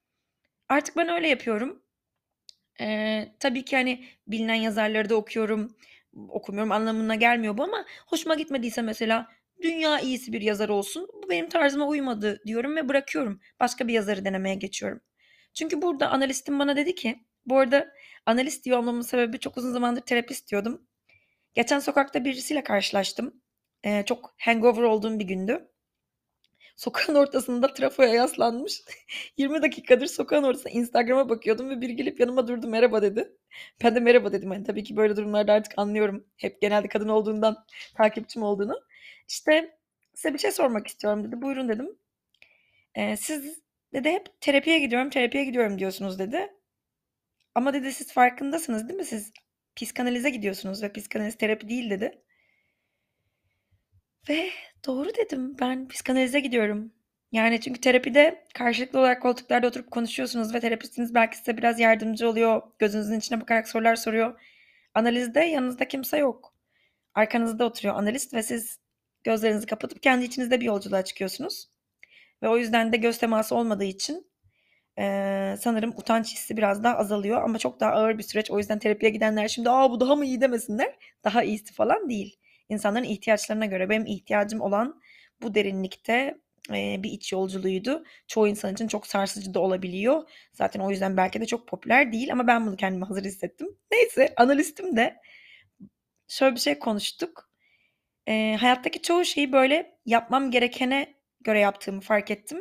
[0.69, 1.83] Artık ben öyle yapıyorum.
[2.81, 5.77] Ee, tabii ki hani bilinen yazarları da okuyorum.
[6.29, 9.29] Okumuyorum anlamına gelmiyor bu ama hoşuma gitmediyse mesela
[9.63, 11.09] dünya iyisi bir yazar olsun.
[11.23, 13.41] Bu benim tarzıma uymadı diyorum ve bırakıyorum.
[13.61, 15.01] Başka bir yazarı denemeye geçiyorum.
[15.55, 17.93] Çünkü burada analistim bana dedi ki, bu arada
[18.27, 20.87] analist diyor olmamın sebebi çok uzun zamandır terapist diyordum.
[21.55, 23.43] Geçen sokakta birisiyle karşılaştım.
[23.85, 25.69] Ee, çok hangover olduğum bir gündü.
[26.77, 28.83] Sokağın ortasında trafoya yaslanmış.
[29.37, 33.33] 20 dakikadır sokağın ortasında Instagram'a bakıyordum ve biri gelip yanıma durdu merhaba dedi.
[33.85, 34.53] Ben de merhaba dedim.
[34.53, 36.27] Yani tabii ki böyle durumlarda artık anlıyorum.
[36.37, 37.65] Hep genelde kadın olduğundan
[37.97, 38.81] takipçim olduğunu.
[39.29, 39.79] İşte
[40.15, 41.43] size bir şey sormak istiyorum dedi.
[41.43, 41.97] Buyurun dedim.
[42.95, 43.63] Ee, siz
[43.95, 46.53] dedi hep terapiye gidiyorum, terapiye gidiyorum diyorsunuz dedi.
[47.55, 49.05] Ama dedi siz farkındasınız değil mi?
[49.05, 49.33] Siz
[49.77, 52.23] psikanalize gidiyorsunuz ve psikanaliz terapi değil dedi.
[54.29, 54.51] Ve
[54.87, 55.57] doğru dedim.
[55.61, 56.93] Ben psikanalize gidiyorum.
[57.33, 62.63] Yani çünkü terapide karşılıklı olarak koltuklarda oturup konuşuyorsunuz ve terapistiniz belki size biraz yardımcı oluyor.
[62.79, 64.41] Gözünüzün içine bakarak sorular soruyor.
[64.95, 66.55] Analizde yanınızda kimse yok.
[67.15, 68.79] Arkanızda oturuyor analist ve siz
[69.25, 71.69] gözlerinizi kapatıp kendi içinizde bir yolculuğa çıkıyorsunuz.
[72.43, 74.32] Ve o yüzden de göz teması olmadığı için
[74.99, 78.51] e, sanırım utanç hissi biraz daha azalıyor ama çok daha ağır bir süreç.
[78.51, 80.97] O yüzden terapiye gidenler şimdi aa bu daha mı iyi demesinler.
[81.25, 82.37] Daha iyisi falan değil.
[82.69, 85.01] İnsanların ihtiyaçlarına göre benim ihtiyacım olan
[85.43, 86.39] bu derinlikte
[86.71, 88.05] bir iç yolculuğuydu.
[88.29, 90.23] Çoğu insan için çok sarsıcı da olabiliyor.
[90.53, 93.69] Zaten o yüzden belki de çok popüler değil ama ben bunu kendime hazır hissettim.
[93.93, 95.17] Neyse analistim de
[96.29, 97.51] şöyle bir şey konuştuk.
[98.29, 102.59] E, hayattaki çoğu şeyi böyle yapmam gerekene göre yaptığımı fark ettim.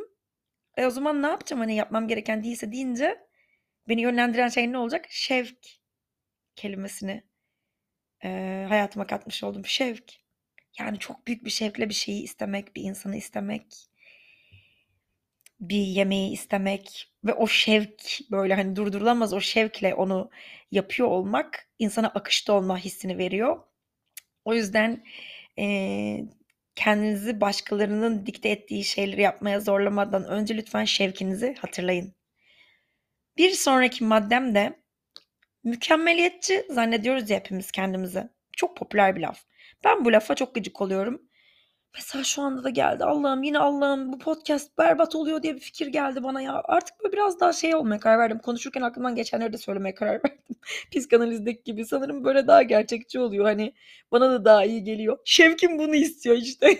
[0.76, 3.18] E o zaman ne yapacağım hani yapmam gereken değilse deyince
[3.88, 5.06] beni yönlendiren şey ne olacak?
[5.10, 5.58] Şevk
[6.56, 7.24] kelimesini
[8.24, 9.66] e, hayatıma katmış oldum.
[9.66, 10.12] Şevk.
[10.80, 13.66] Yani çok büyük bir şevkle bir şeyi istemek, bir insanı istemek.
[15.60, 20.30] bir yemeği istemek ve o şevk böyle hani durdurulamaz o şevkle onu
[20.70, 23.60] yapıyor olmak insana akışta olma hissini veriyor.
[24.46, 25.04] O yüzden
[25.56, 26.26] eee,
[26.76, 32.14] kendinizi başkalarının dikte ettiği şeyleri yapmaya zorlamadan önce lütfen şevkinizi hatırlayın.
[33.36, 34.82] Bir sonraki maddem de
[35.64, 38.28] mükemmeliyetçi zannediyoruz ya hepimiz kendimizi.
[38.56, 39.44] Çok popüler bir laf.
[39.84, 41.22] Ben bu lafa çok gıcık oluyorum.
[41.94, 43.04] Mesela şu anda da geldi.
[43.04, 46.62] Allah'ım yine Allah'ım bu podcast berbat oluyor diye bir fikir geldi bana ya.
[46.64, 48.38] Artık böyle biraz daha şey olmaya karar verdim.
[48.38, 50.56] Konuşurken aklımdan geçenleri de söylemeye karar verdim.
[50.90, 53.44] Psikanalizdeki gibi sanırım böyle daha gerçekçi oluyor.
[53.44, 53.72] Hani
[54.12, 55.18] bana da daha iyi geliyor.
[55.24, 56.78] Şevkim bunu istiyor işte.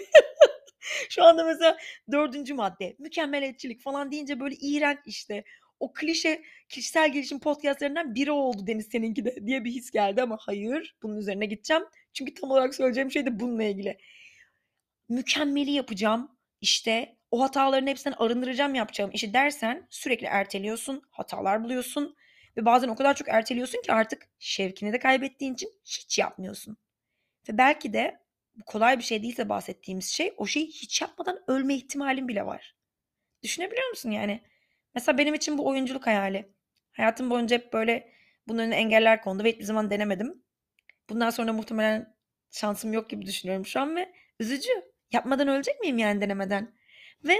[1.09, 1.77] şu anda mesela
[2.12, 5.44] dördüncü madde mükemmeliyetçilik falan deyince böyle iğrenç işte.
[5.81, 10.37] O klişe kişisel gelişim podcastlerinden biri oldu Deniz seninki de diye bir his geldi ama
[10.40, 11.83] hayır bunun üzerine gideceğim.
[12.12, 13.98] Çünkü tam olarak söyleyeceğim şey de bununla ilgili
[15.12, 16.37] mükemmeli yapacağım.
[16.61, 22.16] İşte o hataların hepsinden arındıracağım yapacağım işi dersen sürekli erteliyorsun, hatalar buluyorsun
[22.57, 26.77] ve bazen o kadar çok erteliyorsun ki artık şevkini de kaybettiğin için hiç yapmıyorsun.
[27.48, 28.22] Ve belki de
[28.66, 32.77] kolay bir şey değilse bahsettiğimiz şey o şeyi hiç yapmadan ölme ihtimalin bile var.
[33.42, 34.42] Düşünebiliyor musun yani?
[34.94, 36.53] Mesela benim için bu oyunculuk hayali.
[36.92, 38.12] Hayatım boyunca hep böyle
[38.48, 40.42] bunun önüne engeller kondu ve hiçbir zaman denemedim.
[41.11, 42.16] Bundan sonra muhtemelen
[42.51, 44.91] şansım yok gibi düşünüyorum şu an ve üzücü.
[45.12, 46.75] Yapmadan ölecek miyim yani denemeden?
[47.25, 47.35] Ve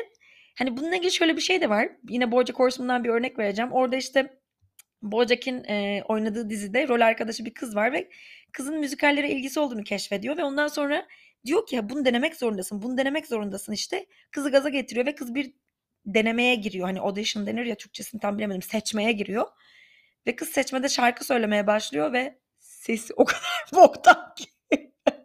[0.59, 1.89] hani bununla ilgili şöyle bir şey de var.
[2.09, 3.73] Yine Bojack Horseman'dan bir örnek vereceğim.
[3.73, 4.41] Orada işte
[5.03, 8.09] Bojack'in e, oynadığı dizide rol arkadaşı bir kız var ve
[8.53, 11.07] kızın müzikallere ilgisi olduğunu keşfediyor ve ondan sonra
[11.45, 14.07] diyor ki bunu denemek zorundasın, bunu denemek zorundasın işte.
[14.31, 15.53] Kızı gaza getiriyor ve kız bir
[16.07, 16.87] denemeye giriyor.
[16.87, 18.63] Hani audition denir ya Türkçesini tam bilemedim.
[18.63, 19.47] Seçmeye giriyor.
[20.27, 23.43] Ve kız seçmede şarkı söylemeye başlıyor ve sesi o kadar
[23.75, 24.45] boktan ki.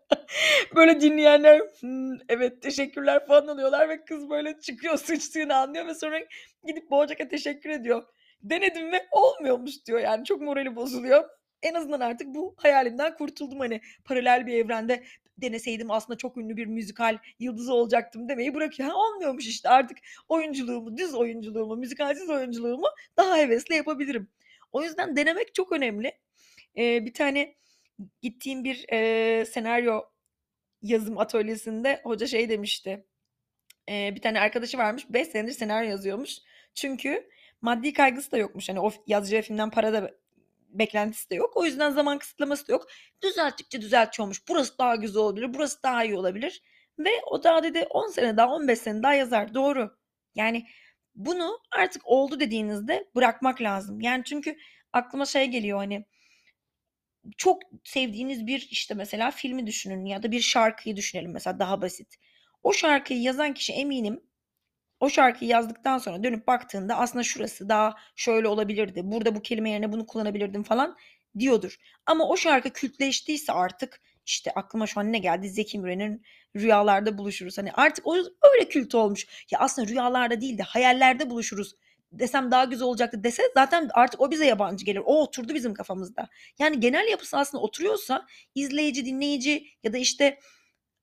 [0.75, 6.19] böyle dinleyenler hmm, evet teşekkürler falan oluyorlar ve kız böyle çıkıyor sıçtığını anlıyor ve sonra
[6.67, 8.03] gidip Boğacak'a teşekkür ediyor.
[8.43, 11.29] Denedim ve olmuyormuş diyor yani çok morali bozuluyor.
[11.61, 15.03] En azından artık bu hayalimden kurtuldum hani paralel bir evrende
[15.37, 18.89] deneseydim aslında çok ünlü bir müzikal yıldızı olacaktım demeyi bırakıyor.
[18.89, 19.97] Ha, olmuyormuş işte artık
[20.29, 24.29] oyunculuğumu, düz oyunculuğumu, müzikalsiz oyunculuğumu daha hevesle yapabilirim.
[24.71, 26.11] O yüzden denemek çok önemli.
[26.77, 27.55] Ee, bir tane
[28.21, 30.01] gittiğim bir e, senaryo
[30.81, 33.05] yazım atölyesinde hoca şey demişti.
[33.89, 36.37] E, bir tane arkadaşı varmış 5 senedir senaryo yazıyormuş.
[36.75, 37.29] Çünkü
[37.61, 38.69] maddi kaygısı da yokmuş.
[38.69, 40.11] Hani o yazacağı filmden para da
[40.69, 41.57] beklentisi de yok.
[41.57, 42.87] O yüzden zaman kısıtlaması da yok.
[43.23, 44.47] Düzelttikçe düzeltiyormuş.
[44.49, 46.61] Burası daha güzel olabilir, burası daha iyi olabilir.
[46.99, 49.53] Ve o daha dedi 10 sene daha 15 sene daha yazar.
[49.53, 49.97] Doğru.
[50.35, 50.67] Yani
[51.15, 54.01] bunu artık oldu dediğinizde bırakmak lazım.
[54.01, 54.57] Yani çünkü
[54.93, 56.05] aklıma şey geliyor hani
[57.37, 62.15] çok sevdiğiniz bir işte mesela filmi düşünün ya da bir şarkıyı düşünelim mesela daha basit.
[62.63, 64.21] O şarkıyı yazan kişi eminim
[64.99, 69.01] o şarkıyı yazdıktan sonra dönüp baktığında aslında şurası daha şöyle olabilirdi.
[69.03, 70.97] Burada bu kelime yerine bunu kullanabilirdim falan
[71.39, 71.77] diyordur.
[72.05, 75.49] Ama o şarkı kültleştiyse artık işte aklıma şu an ne geldi?
[75.49, 76.23] Zeki Müren'in
[76.55, 77.57] Rüyalarda Buluşuruz.
[77.57, 78.15] Hani artık o
[78.53, 79.45] öyle kült olmuş.
[79.51, 81.75] Ya aslında rüyalarda değil de hayallerde buluşuruz
[82.11, 85.01] desem daha güzel olacaktı dese zaten artık o bize yabancı gelir.
[85.05, 86.29] O oturdu bizim kafamızda.
[86.59, 90.39] Yani genel yapısı aslında oturuyorsa izleyici, dinleyici ya da işte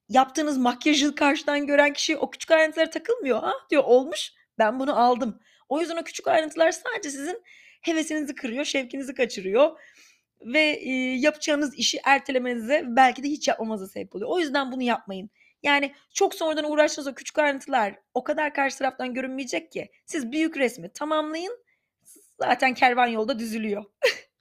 [0.08, 3.40] yaptığınız makyajı karşıdan gören kişi o küçük ayrıntılara takılmıyor.
[3.40, 5.40] Ha diyor olmuş ben bunu aldım.
[5.68, 7.42] O yüzden o küçük ayrıntılar sadece sizin
[7.82, 9.80] hevesinizi kırıyor, şevkinizi kaçırıyor
[10.40, 14.30] ve e, yapacağınız işi ertelemenize belki de hiç yapmamanıza sebep oluyor.
[14.30, 15.30] O yüzden bunu yapmayın.
[15.64, 19.90] Yani çok sonradan uğraştığınız o küçük ayrıntılar o kadar karşı taraftan görünmeyecek ki.
[20.06, 21.64] Siz büyük resmi tamamlayın.
[22.38, 23.84] Zaten kervan yolda düzülüyor.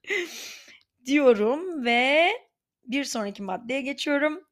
[1.05, 2.29] diyorum ve
[2.83, 4.47] bir sonraki maddeye geçiyorum.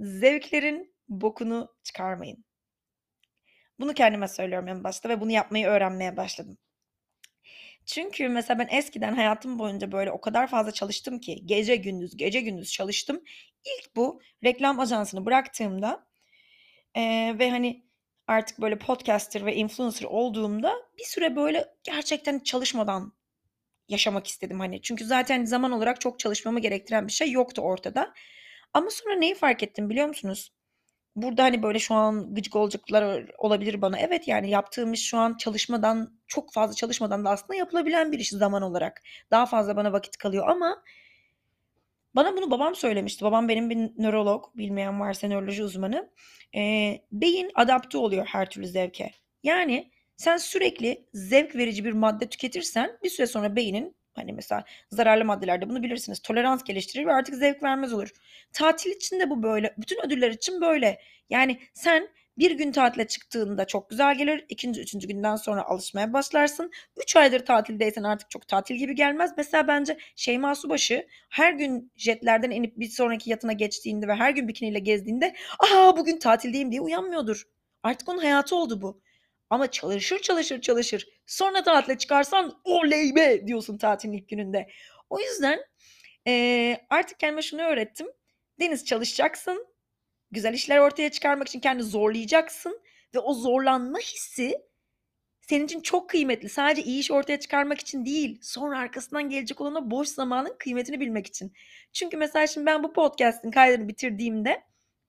[0.00, 2.44] Zevklerin bokunu çıkarmayın.
[3.80, 6.58] Bunu kendime söylüyorum en başta ve bunu yapmayı öğrenmeye başladım.
[7.86, 12.40] Çünkü mesela ben eskiden hayatım boyunca böyle o kadar fazla çalıştım ki gece gündüz gece
[12.40, 13.22] gündüz çalıştım.
[13.64, 16.06] İlk bu reklam ajansını bıraktığımda
[16.96, 17.84] Eee, ve hani
[18.26, 23.12] artık böyle podcaster ve influencer olduğumda bir süre böyle gerçekten çalışmadan
[23.88, 24.82] yaşamak istedim hani.
[24.82, 28.14] Çünkü zaten zaman olarak çok çalışmamı gerektiren bir şey yoktu ortada.
[28.74, 30.52] Ama sonra neyi fark ettim biliyor musunuz?
[31.16, 33.98] Burada hani böyle şu an gıcık olacaklar olabilir bana.
[33.98, 38.30] Evet yani yaptığım iş şu an çalışmadan çok fazla çalışmadan da aslında yapılabilen bir iş
[38.30, 39.02] zaman olarak.
[39.30, 40.84] Daha fazla bana vakit kalıyor ama
[42.14, 43.24] bana bunu babam söylemişti.
[43.24, 46.10] Babam benim bir nörolog, bilmeyen varsa nöroloji uzmanı.
[46.54, 49.10] Eee, beyin adapte oluyor her türlü zevke.
[49.42, 55.24] Yani sen sürekli zevk verici bir madde tüketirsen bir süre sonra beynin hani mesela zararlı
[55.24, 58.10] maddelerde bunu bilirsiniz tolerans geliştirir ve artık zevk vermez olur.
[58.52, 59.74] Tatil için de bu böyle.
[59.78, 61.00] Bütün ödüller için böyle.
[61.30, 64.44] Yani sen Bir gün tatile çıktığında çok güzel gelir.
[64.48, 66.70] İkinci, üçüncü günden sonra alışmaya başlarsın.
[67.02, 69.30] Üç aydır tatildeysen artık çok tatil gibi gelmez.
[69.36, 74.48] Mesela bence Şeyma Subaşı her gün jetlerden inip bir sonraki yatına geçtiğinde ve her gün
[74.48, 77.42] bikiniyle gezdiğinde ''Aa bugün tatildeyim'' diye uyanmıyordur.
[77.82, 79.00] Artık onun hayatı oldu bu.
[79.50, 81.06] Ama çalışır çalışır çalışır.
[81.26, 84.68] Sonra tatile çıkarsan oley be diyorsun tatilin ilk gününde.
[85.10, 85.60] O yüzden
[86.26, 88.06] eee, artık kendime şunu öğrettim.
[88.60, 89.66] Deniz çalışacaksın.
[90.34, 92.80] Güzel işler ortaya çıkarmak için kendini zorlayacaksın
[93.14, 94.54] ve o zorlanma hissi
[95.40, 96.48] senin için çok kıymetli.
[96.48, 101.26] Sadece iyi iş ortaya çıkarmak için değil, sonra arkasından gelecek olan boş zamanın kıymetini bilmek
[101.26, 101.52] için.
[101.92, 104.62] Çünkü mesela şimdi ben bu podcast'in kaydını bitirdiğimde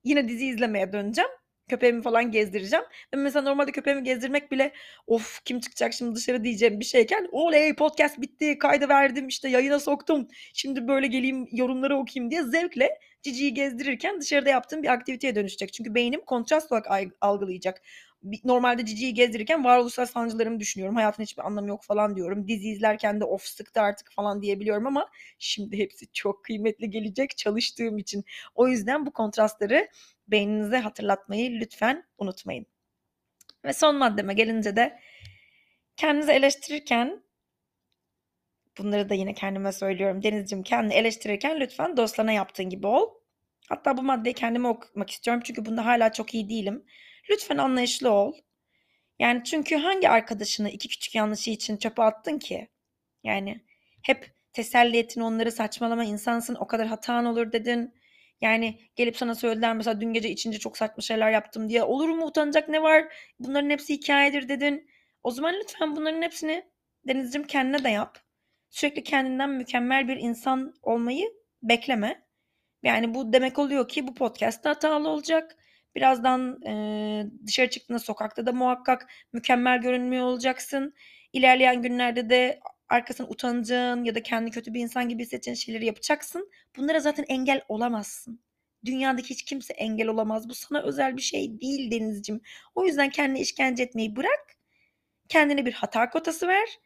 [0.03, 1.29] yine dizi izlemeye döneceğim.
[1.69, 2.85] Köpeğimi falan gezdireceğim.
[3.13, 4.73] Ve mesela normalde köpeğimi gezdirmek bile
[5.07, 9.79] of kim çıkacak şimdi dışarı diyeceğim bir şeyken oley podcast bitti kayda verdim işte yayına
[9.79, 10.27] soktum.
[10.53, 15.73] Şimdi böyle geleyim yorumları okuyayım diye zevkle Cici'yi gezdirirken dışarıda yaptığım bir aktiviteye dönüşecek.
[15.73, 17.81] Çünkü beynim kontrast olarak ay- algılayacak.
[18.43, 20.95] Normalde Cici'yi gezdirirken varoluşsal sancılarımı düşünüyorum.
[20.95, 22.47] Hayatın hiçbir anlamı yok falan diyorum.
[22.47, 25.09] Dizi izlerken de of sıktı artık falan diyebiliyorum ama
[25.39, 28.25] şimdi hepsi çok kıymetli gelecek çalıştığım için.
[28.55, 29.87] O yüzden bu kontrastları
[30.27, 32.65] beyninize hatırlatmayı lütfen unutmayın.
[33.65, 34.99] Ve son maddeme gelince de
[35.97, 37.24] kendinizi eleştirirken
[38.77, 40.23] bunları da yine kendime söylüyorum.
[40.23, 43.09] Denizciğim kendini eleştirirken lütfen dostlarına yaptığın gibi ol.
[43.69, 46.85] Hatta bu maddeyi kendime okumak istiyorum çünkü bunda hala çok iyi değilim.
[47.29, 48.33] Lütfen anlayışlı ol.
[49.19, 52.67] Yani çünkü hangi arkadaşını iki küçük yanlışı için çöpe attın ki?
[53.23, 53.61] Yani
[54.03, 57.93] hep teselli ettin onları saçmalama insansın o kadar hatan olur dedin.
[58.41, 61.83] Yani gelip sana söylediler mesela dün gece içince çok saçma şeyler yaptım diye.
[61.83, 63.05] Olur mu utanacak ne var?
[63.39, 64.89] Bunların hepsi hikayedir dedin.
[65.23, 66.63] O zaman lütfen bunların hepsini
[67.07, 68.24] Denizciğim kendine de yap.
[68.75, 71.33] Sürekli kendinden mükemmel bir insan olmayı
[71.63, 72.25] bekleme.
[72.83, 75.55] Yani bu demek oluyor ki bu podcast hatalı olacak.
[75.95, 80.93] Birazdan e, dışarı çıktığında sokakta da muhakkak mükemmel görünmüyor olacaksın.
[81.33, 82.59] İlerleyen günlerde de
[82.89, 86.49] arkasından utanacağın ya da kendi kötü bir insan gibi hissedeceğin şeyleri yapacaksın.
[86.77, 88.39] Bunlara zaten engel olamazsın.
[88.85, 90.49] Dünyadaki hiç kimse engel olamaz.
[90.49, 92.41] Bu sana özel bir şey değil Denizciğim.
[92.75, 94.57] O yüzden kendine işkence etmeyi bırak.
[95.29, 96.79] Kendine bir hata kotası ver.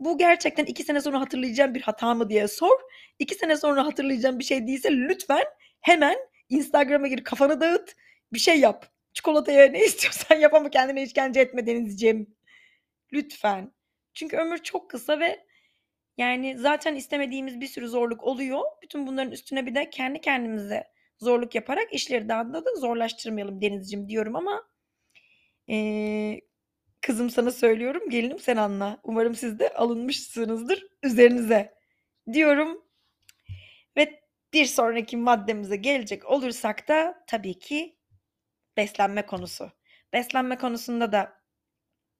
[0.00, 2.80] Bu gerçekten iki sene sonra hatırlayacağım bir hata mı diye sor.
[3.18, 5.44] İki sene sonra hatırlayacağım bir şey değilse lütfen
[5.80, 6.16] hemen
[6.48, 7.94] Instagram'a gir kafanı dağıt.
[8.32, 8.86] Bir şey yap.
[9.14, 12.34] Çikolataya ne istiyorsan yap ama kendine işkence etme Denizciğim.
[13.12, 13.72] Lütfen.
[14.14, 15.46] Çünkü ömür çok kısa ve
[16.18, 18.60] yani zaten istemediğimiz bir sürü zorluk oluyor.
[18.82, 20.84] Bütün bunların üstüne bir de kendi kendimize
[21.20, 24.64] zorluk yaparak işleri daha da zorlaştırmayalım Denizciğim diyorum ama
[25.68, 26.40] eee,
[27.02, 29.00] kızım sana söylüyorum gelinim sen anla.
[29.02, 31.74] Umarım siz de alınmışsınızdır üzerinize
[32.32, 32.84] diyorum.
[33.96, 34.20] Ve
[34.52, 37.96] bir sonraki maddemize gelecek olursak da tabii ki
[38.76, 39.72] beslenme konusu.
[40.12, 41.42] Beslenme konusunda da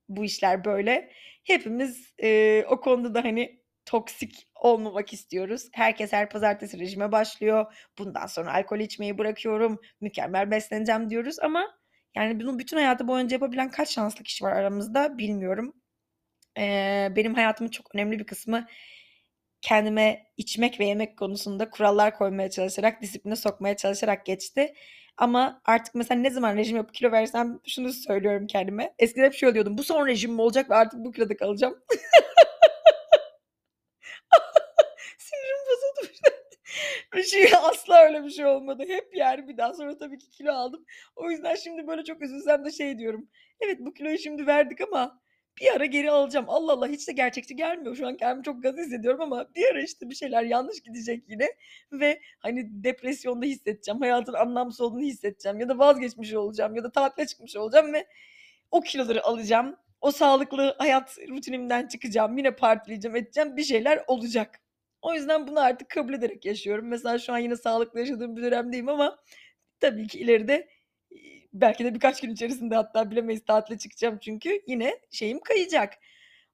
[0.09, 1.13] bu işler böyle.
[1.45, 5.69] Hepimiz e, o konuda da hani toksik olmamak istiyoruz.
[5.73, 7.75] Herkes her pazartesi rejime başlıyor.
[7.99, 9.81] Bundan sonra alkol içmeyi bırakıyorum.
[10.01, 11.82] Mükemmel besleneceğim diyoruz ama
[12.17, 15.75] yani bunu bütün hayatı boyunca yapabilen kaç şanslı kişi var aramızda bilmiyorum.
[16.59, 18.67] Ee, benim hayatımın çok önemli bir kısmı
[19.63, 24.75] kendime içmek ve yemek konusunda kurallar koymaya çalışarak, disipline sokmaya çalışarak geçti.
[25.17, 28.95] Ama artık mesela ne zaman rejim yapıp kilo versem şunu söylüyorum kendime.
[28.99, 29.79] Eskiden hep şöyle diyordum.
[29.79, 31.75] Bu son rejim mi olacak ve artık bu kiloda kalacağım.
[37.17, 38.85] Bir şey asla öyle bir şey olmadı.
[38.89, 40.85] Hep yer bir daha sonra tabii ki kilo aldım.
[41.17, 43.29] O yüzden şimdi böyle çok üzülsem de şey diyorum.
[43.61, 45.21] Evet bu kiloyu şimdi verdik ama
[45.61, 46.47] bir ara geri alacağım.
[46.49, 47.97] Allah Allah hiç de gerçekçi gelmiyor.
[47.97, 51.49] Şu an kendimi çok gaz hissediyorum ama bir ara işte bir şeyler yanlış gidecek yine
[51.93, 54.01] ve hani depresyonda hissedeceğim.
[54.01, 58.07] Hayatın anlamsız olduğunu hissedeceğim ya da vazgeçmiş olacağım ya da tatile çıkmış olacağım ve
[58.71, 59.77] o kiloları alacağım.
[60.01, 62.39] O sağlıklı hayat rutinimden çıkacağım.
[62.39, 63.57] Yine partileyeceğim, edeceğim.
[63.57, 64.61] Bir şeyler olacak.
[65.03, 66.89] O yüzden bunu artık kabul ederek yaşıyorum.
[66.89, 69.19] Mesela şu an yine sağlıklı yaşadığım bir dönemdeyim ama
[69.81, 70.69] tabii ki ileride
[71.53, 75.95] belki de birkaç gün içerisinde hatta bilemeyiz tatile çıkacağım çünkü yine şeyim kayacak.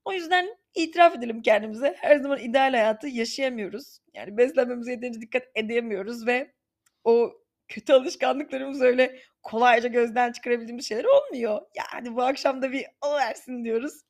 [0.04, 1.96] O yüzden itiraf edelim kendimize.
[1.98, 3.98] Her zaman ideal hayatı yaşayamıyoruz.
[4.14, 6.52] Yani beslenmemize yeterince dikkat edemiyoruz ve
[7.04, 7.32] o
[7.68, 11.60] kötü alışkanlıklarımız öyle kolayca gözden çıkarabildiğimiz şeyler olmuyor.
[11.76, 14.02] Yani bu akşam da bir alıversin diyoruz.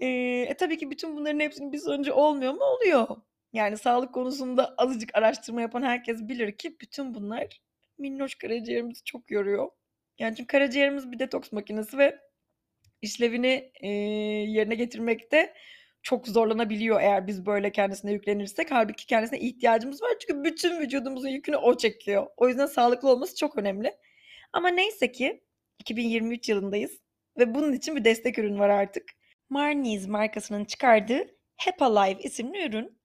[0.00, 2.60] Eee, e, tabii ki bütün bunların hepsinin bir sonucu olmuyor mu?
[2.64, 3.08] Oluyor.
[3.52, 7.60] Yani sağlık konusunda azıcık araştırma yapan herkes bilir ki bütün bunlar
[7.98, 9.68] minnoş karaciğerimizi çok yoruyor.
[10.18, 12.18] Yani çünkü karaciğerimiz bir detoks makinesi ve
[13.02, 13.90] işlevini, eee,
[14.50, 15.54] yerine getirmekte
[16.02, 18.70] çok zorlanabiliyor eğer biz böyle kendisine yüklenirsek.
[18.72, 22.26] Hâlbuki kendisine ihtiyacımız var çünkü bütün vücudumuzun yükünü o çekiyor.
[22.36, 23.96] O yüzden sağlıklı olması çok önemli.
[24.52, 25.42] Ama neyse ki
[25.80, 27.00] 2023 yılındayız
[27.38, 29.04] ve bunun için bir destek ürün var artık.
[29.50, 32.98] Marniz markasının çıkardığı Hep Alive isimli ürün.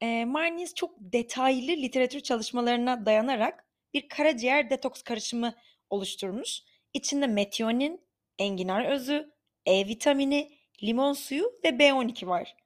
[0.00, 5.54] E, Marniz çok detaylı literatür çalışmalarına dayanarak bir karaciğer detoks karışımı
[5.90, 6.62] oluşturmuş.
[6.94, 8.00] İçinde metionin,
[8.38, 9.32] enginar özü,
[9.66, 10.50] E vitamini,
[10.82, 12.56] limon suyu ve B12 var.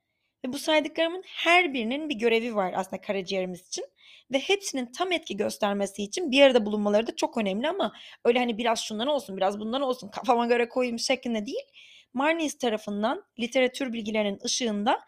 [0.44, 3.84] Ve bu saydıklarımın her birinin bir görevi var aslında karaciğerimiz için.
[4.32, 7.92] Ve hepsinin tam etki göstermesi için bir arada bulunmaları da çok önemli ama
[8.24, 11.64] öyle hani biraz şundan olsun biraz bundan olsun kafama göre koyayım şeklinde değil.
[12.16, 15.00] Marniz tarafından literatür bilgilerinin ışığında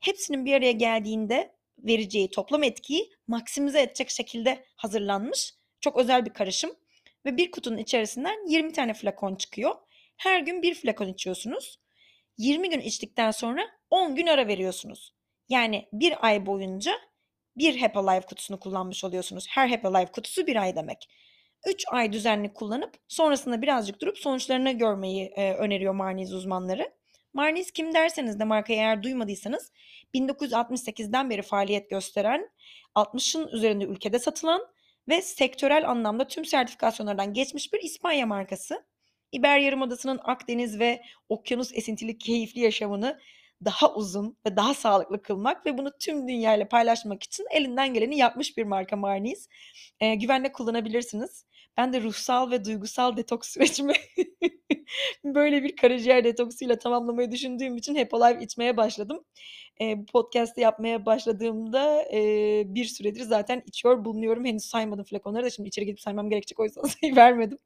[0.00, 6.70] hepsinin bir araya geldiğinde vereceği toplam etkiyi maksimize edecek şekilde hazırlanmış çok özel bir karışım.
[7.26, 9.74] Ve bir kutunun içerisinden 20 tane flakon çıkıyor.
[10.16, 11.78] Her gün bir flakon içiyorsunuz.
[12.38, 15.14] 20 gün içtikten sonra 10 gün ara veriyorsunuz.
[15.48, 16.92] Yani bir ay boyunca
[17.56, 19.46] bir Happy Life kutusunu kullanmış oluyorsunuz.
[19.50, 21.08] Her Happy Life kutusu bir ay demek.
[21.66, 26.92] 3 ay düzenli kullanıp sonrasında birazcık durup sonuçlarını görmeyi e, öneriyor Marniz uzmanları.
[27.34, 29.72] Marniz kim derseniz de markayı eğer duymadıysanız
[30.14, 32.50] 1968'den beri faaliyet gösteren
[32.96, 34.66] 60'ın üzerinde ülkede satılan
[35.08, 38.84] ve sektörel anlamda tüm sertifikasyonlardan geçmiş bir İspanya markası.
[39.32, 43.20] İber Yarımadası'nın Akdeniz ve okyanus esintili keyifli yaşamını
[43.64, 48.56] daha uzun ve daha sağlıklı kılmak ve bunu tüm dünyayla paylaşmak için elinden geleni yapmış
[48.56, 49.48] bir marka Marniz.
[50.00, 51.46] Ee, güvenle kullanabilirsiniz.
[51.76, 53.92] Ben de ruhsal ve duygusal detoks sürecimi
[55.24, 59.24] böyle bir karaciğer detoksuyla tamamlamayı düşündüğüm için hep Alive içmeye başladım.
[59.80, 64.44] E, bu podcast'ı yapmaya başladığımda e, bir süredir zaten içiyor bulunuyorum.
[64.44, 67.58] Henüz saymadım flakonları da şimdi içeri gidip saymam gerekecek o yüzden sayı vermedim.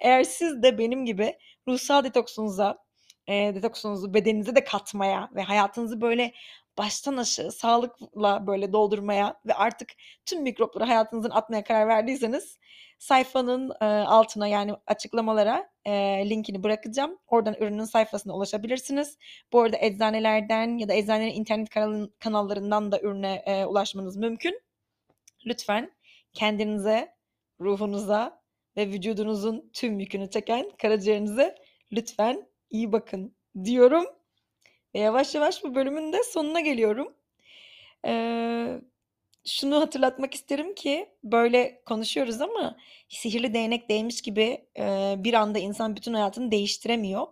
[0.00, 1.34] Eğer siz de benim gibi
[1.68, 2.78] ruhsal detoksunuza,
[3.26, 6.32] e, detoksunuzu bedeninize de katmaya ve hayatınızı böyle
[6.78, 9.88] baştan aşağı sağlıkla böyle doldurmaya ve artık
[10.26, 12.58] tüm mikropları hayatınızdan atmaya karar verdiyseniz
[12.98, 15.92] sayfanın e, altına yani açıklamalara e,
[16.30, 17.18] linkini bırakacağım.
[17.26, 19.18] Oradan ürünün sayfasına ulaşabilirsiniz.
[19.52, 24.60] Bu arada eczanelerden ya da eczanelerin internet kanal, kanallarından da ürüne e, ulaşmanız mümkün.
[25.46, 25.92] Lütfen
[26.32, 27.14] kendinize,
[27.60, 28.42] ruhunuza
[28.76, 31.54] ve vücudunuzun tüm yükünü çeken karaciğerinize
[31.92, 34.04] lütfen iyi bakın diyorum.
[34.96, 37.14] Ve yavaş yavaş bu bölümün de sonuna geliyorum.
[38.06, 38.80] Ee,
[39.46, 42.76] şunu hatırlatmak isterim ki böyle konuşuyoruz ama
[43.08, 47.26] sihirli değnek değmiş gibi e, bir anda insan bütün hayatını değiştiremiyor.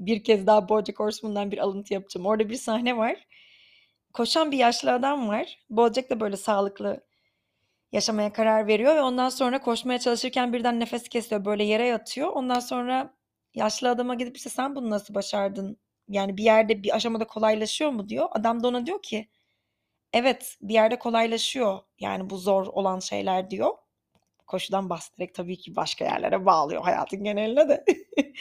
[0.00, 2.26] Bir kez daha BoJack Horseman'dan bir alıntı yapacağım.
[2.26, 3.26] Orada bir sahne var.
[4.12, 5.58] Koşan bir yaşlı adam var.
[5.70, 7.00] BoJack da böyle sağlıklı
[7.92, 11.44] yaşamaya karar veriyor ve ondan sonra koşmaya çalışırken birden nefes kesiyor.
[11.44, 12.28] Böyle yere yatıyor.
[12.28, 13.14] Ondan sonra
[13.54, 15.78] yaşlı adama gidip işte sen bunu nasıl başardın?
[16.10, 18.28] Yani bir yerde bir aşamada kolaylaşıyor mu diyor.
[18.32, 19.28] Adam da ona diyor ki
[20.12, 21.80] evet bir yerde kolaylaşıyor.
[22.00, 23.70] Yani bu zor olan şeyler diyor.
[24.46, 27.84] Koşudan bahsederek tabii ki başka yerlere bağlıyor hayatın geneline de.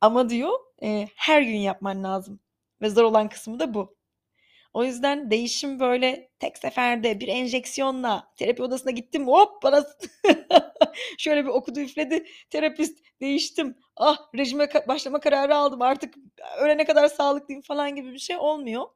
[0.00, 0.52] Ama diyor
[0.82, 2.40] e, her gün yapman lazım.
[2.82, 3.96] Ve zor olan kısmı da bu.
[4.72, 9.84] O yüzden değişim böyle tek seferde bir enjeksiyonla terapi odasına gittim hop bana
[11.18, 16.14] şöyle bir okudu üfledi terapist değiştim ah rejime başlama kararı aldım artık
[16.60, 18.86] ölene kadar sağlıklıyım falan gibi bir şey olmuyor.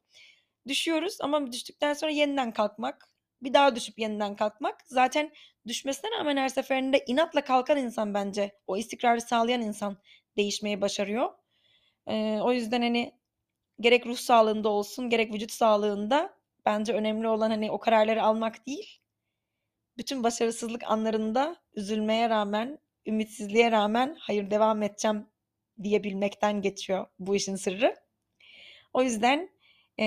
[0.69, 3.09] Düşüyoruz ama düştükten sonra yeniden kalkmak
[3.43, 5.33] bir daha düşüp yeniden kalkmak zaten
[5.67, 9.99] düşmesine rağmen her seferinde inatla kalkan insan bence o istikrarı sağlayan insan
[10.37, 11.31] değişmeyi başarıyor.
[12.07, 13.13] Ee, o yüzden hani
[13.81, 16.35] gerek ruh sağlığında olsun gerek vücut sağlığında
[16.67, 19.01] bence önemli olan hani o kararları almak değil.
[19.97, 25.27] Bütün başarısızlık anlarında üzülmeye rağmen, ümitsizliğe rağmen hayır devam edeceğim
[25.83, 27.95] diyebilmekten geçiyor bu işin sırrı.
[28.93, 29.51] O yüzden
[30.01, 30.05] e,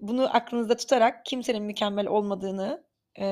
[0.00, 2.84] bunu aklınızda tutarak kimsenin mükemmel olmadığını
[3.14, 3.26] e,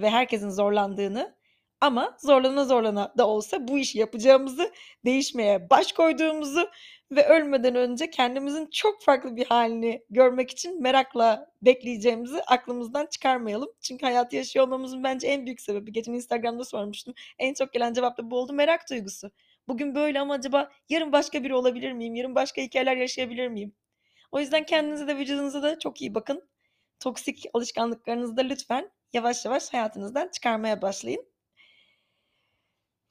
[0.00, 1.36] ve herkesin zorlandığını
[1.80, 4.72] ama zorlana zorlana da olsa bu işi yapacağımızı,
[5.04, 6.70] değişmeye baş koyduğumuzu
[7.10, 13.68] ve ölmeden önce kendimizin çok farklı bir halini görmek için merakla bekleyeceğimizi aklımızdan çıkarmayalım.
[13.80, 15.92] Çünkü hayatı yaşıyor olmamızın bence en büyük sebebi.
[15.92, 17.14] Geçen Instagram'da sormuştum.
[17.38, 18.52] En çok gelen cevap da bu oldu.
[18.52, 19.30] Merak duygusu.
[19.68, 22.14] Bugün böyle ama acaba yarın başka biri olabilir miyim?
[22.14, 23.74] Yarın başka hikayeler yaşayabilir miyim?
[24.32, 26.48] O yüzden kendinize de vücudunuza da çok iyi bakın.
[27.00, 31.26] Toksik alışkanlıklarınızı da lütfen yavaş yavaş hayatınızdan çıkarmaya başlayın.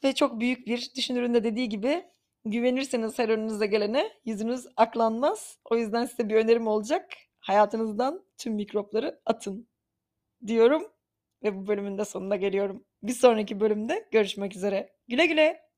[0.03, 2.03] Ve çok büyük bir düşünürün de dediği gibi
[2.45, 5.57] güvenirseniz her önünüze gelene yüzünüz aklanmaz.
[5.65, 7.13] O yüzden size bir önerim olacak.
[7.39, 9.67] Hayatınızdan tüm mikropları atın
[10.47, 10.87] diyorum
[11.43, 12.85] ve bu bölümün de sonuna geliyorum.
[13.03, 14.93] Bir sonraki bölümde görüşmek üzere.
[15.07, 15.72] Güle güle.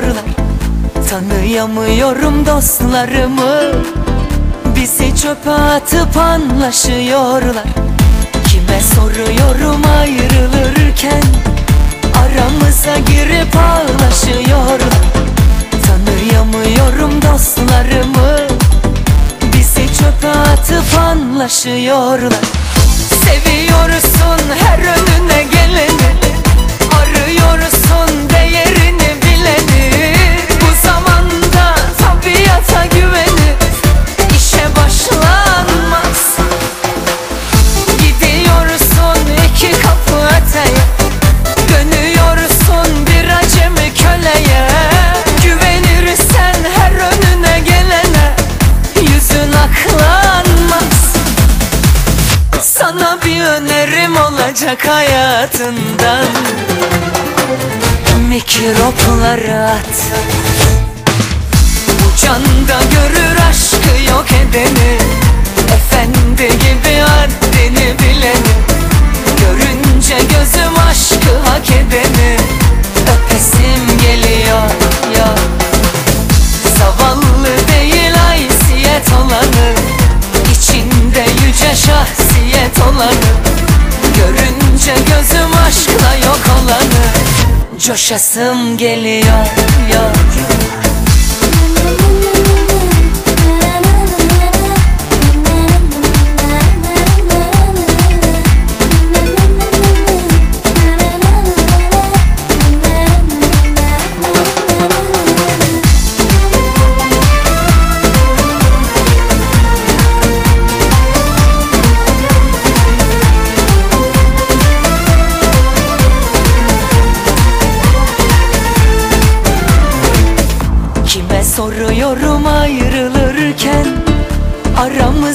[0.00, 0.24] Ağlaşıyorlar
[1.10, 3.82] Tanıyamıyorum dostlarımı.
[4.76, 7.64] Bizi çöpe atıp anlaşıyorlar.
[8.48, 11.22] Kime soruyorum ayrılırken
[12.20, 14.80] Aramıza girip ağlaşıyorlar.
[15.86, 18.38] Tanıyamıyorum dostlarımı.
[19.56, 22.44] Bizi çöpe atıp anlaşıyorlar.
[23.24, 26.10] Seviyorsun her önüne geleni.
[27.00, 28.99] Arıyorsun değerini
[30.60, 33.56] Bu zamanda tabiata güvenip
[34.36, 36.36] işe başlanmaz.
[37.98, 39.18] Gidiyorsun
[39.48, 40.84] iki kapı öteye.
[41.68, 44.68] Dönüyorsun bir acemi köleye.
[45.44, 48.34] Güvenirsen her önüne gelene
[48.96, 51.14] Yüzün aklanmaz.
[52.62, 56.26] Sana bir önerim olacak hayatından
[58.30, 59.96] Mikropları at.
[61.88, 64.98] Bu canda görür aşkı yok edeni.
[65.74, 68.54] Efendi gibi haddini bileni.
[69.40, 72.36] Görünce gözüm aşkı hak edeni.
[73.02, 74.70] Öpesim geliyor
[75.18, 75.34] ya.
[76.78, 79.74] Zavallı değil haysiyet olanı.
[80.52, 83.30] İçinde yüce şahsiyet olanı.
[84.16, 89.46] Görünce gözüm aşkla yok olanı Coşasım geliyor
[89.92, 90.12] ya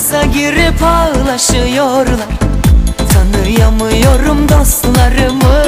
[0.06, 2.28] Aramıza girip ağlaşıyorlar.
[3.14, 5.64] Tanıyamıyorum dostlarımı.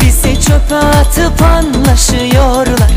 [0.00, 2.90] Bizi çöpe atıp anlaşıyorlar.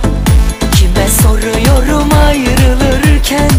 [0.75, 3.49] Kime soruyorum ayrılırken?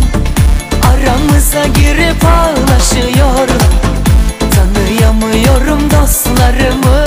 [0.83, 3.49] Aramıza girip ağlaşıyorlar.
[4.55, 7.07] Tanıyamıyorum dostlarımı.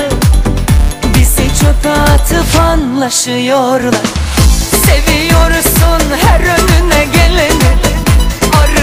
[1.17, 3.95] Bizi çöpe atıp anlaşıyorlar.
[4.85, 7.63] Seviyorsun her önüne geleni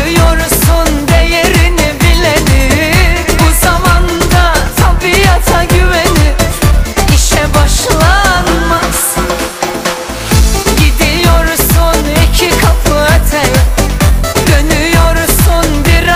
[0.00, 2.92] Arıyorsun değerini bileni.
[3.40, 6.36] Bu zamanda tabiata güvenip
[7.14, 9.16] işe başlanmaz.
[10.78, 13.62] Gidiyorsun iki kapı öteye
[14.46, 16.06] Dönüyorsun bir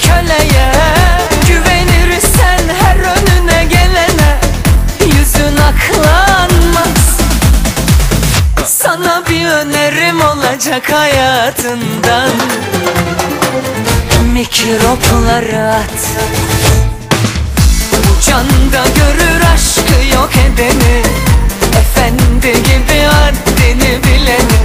[0.00, 0.72] köleye.
[1.48, 4.40] Güvenirsen her önüne gelene.
[5.00, 7.18] Yüzün aklanmaz.
[8.66, 10.25] Sana bir önerim
[10.56, 12.30] olacak hayatından.
[14.32, 16.00] Mikropları at.
[18.26, 21.02] Canda görür aşkı yok edeni.
[21.80, 24.58] Efendi gibi haddini bileni.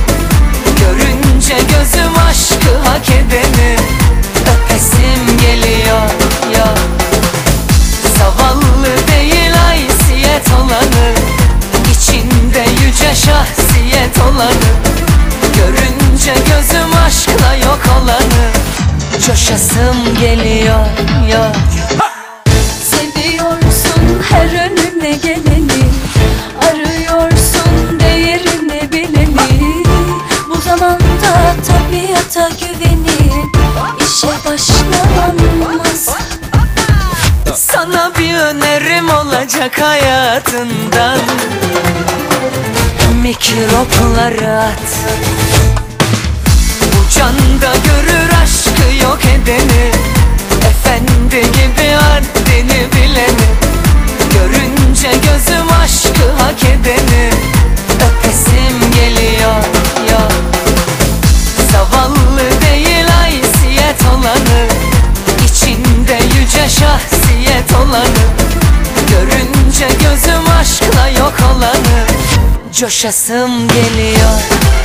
[0.79, 3.77] Görünce gözüm aşkı hak edeni
[20.21, 20.85] geliyor
[21.29, 21.51] ya
[22.83, 25.83] Seviyorsun her önüne geleni
[26.69, 29.83] Arıyorsun değerini bileni.
[30.49, 33.55] Bu zamanda tabiata güvenip
[34.01, 36.09] işe başlanmaz
[37.55, 41.19] Sana bir önerim olacak hayatından.
[43.23, 44.97] Mikropları at.
[46.81, 48.31] Bu canda görür
[48.81, 49.91] aşkı yok edeni.
[50.69, 53.49] Efendi gibi haddini bileni.
[54.33, 57.29] Görünce gözüm aşkı hak edeni.
[57.95, 59.63] Öpesim geliyor
[60.09, 60.27] ya.
[61.71, 64.67] Zavallı değil haysiyet olanı.
[65.45, 68.25] İçinde yüce şahsiyet olanı.
[69.09, 72.05] Görünce gözüm aşkla yok olanı.
[72.79, 74.80] Coşasım geliyor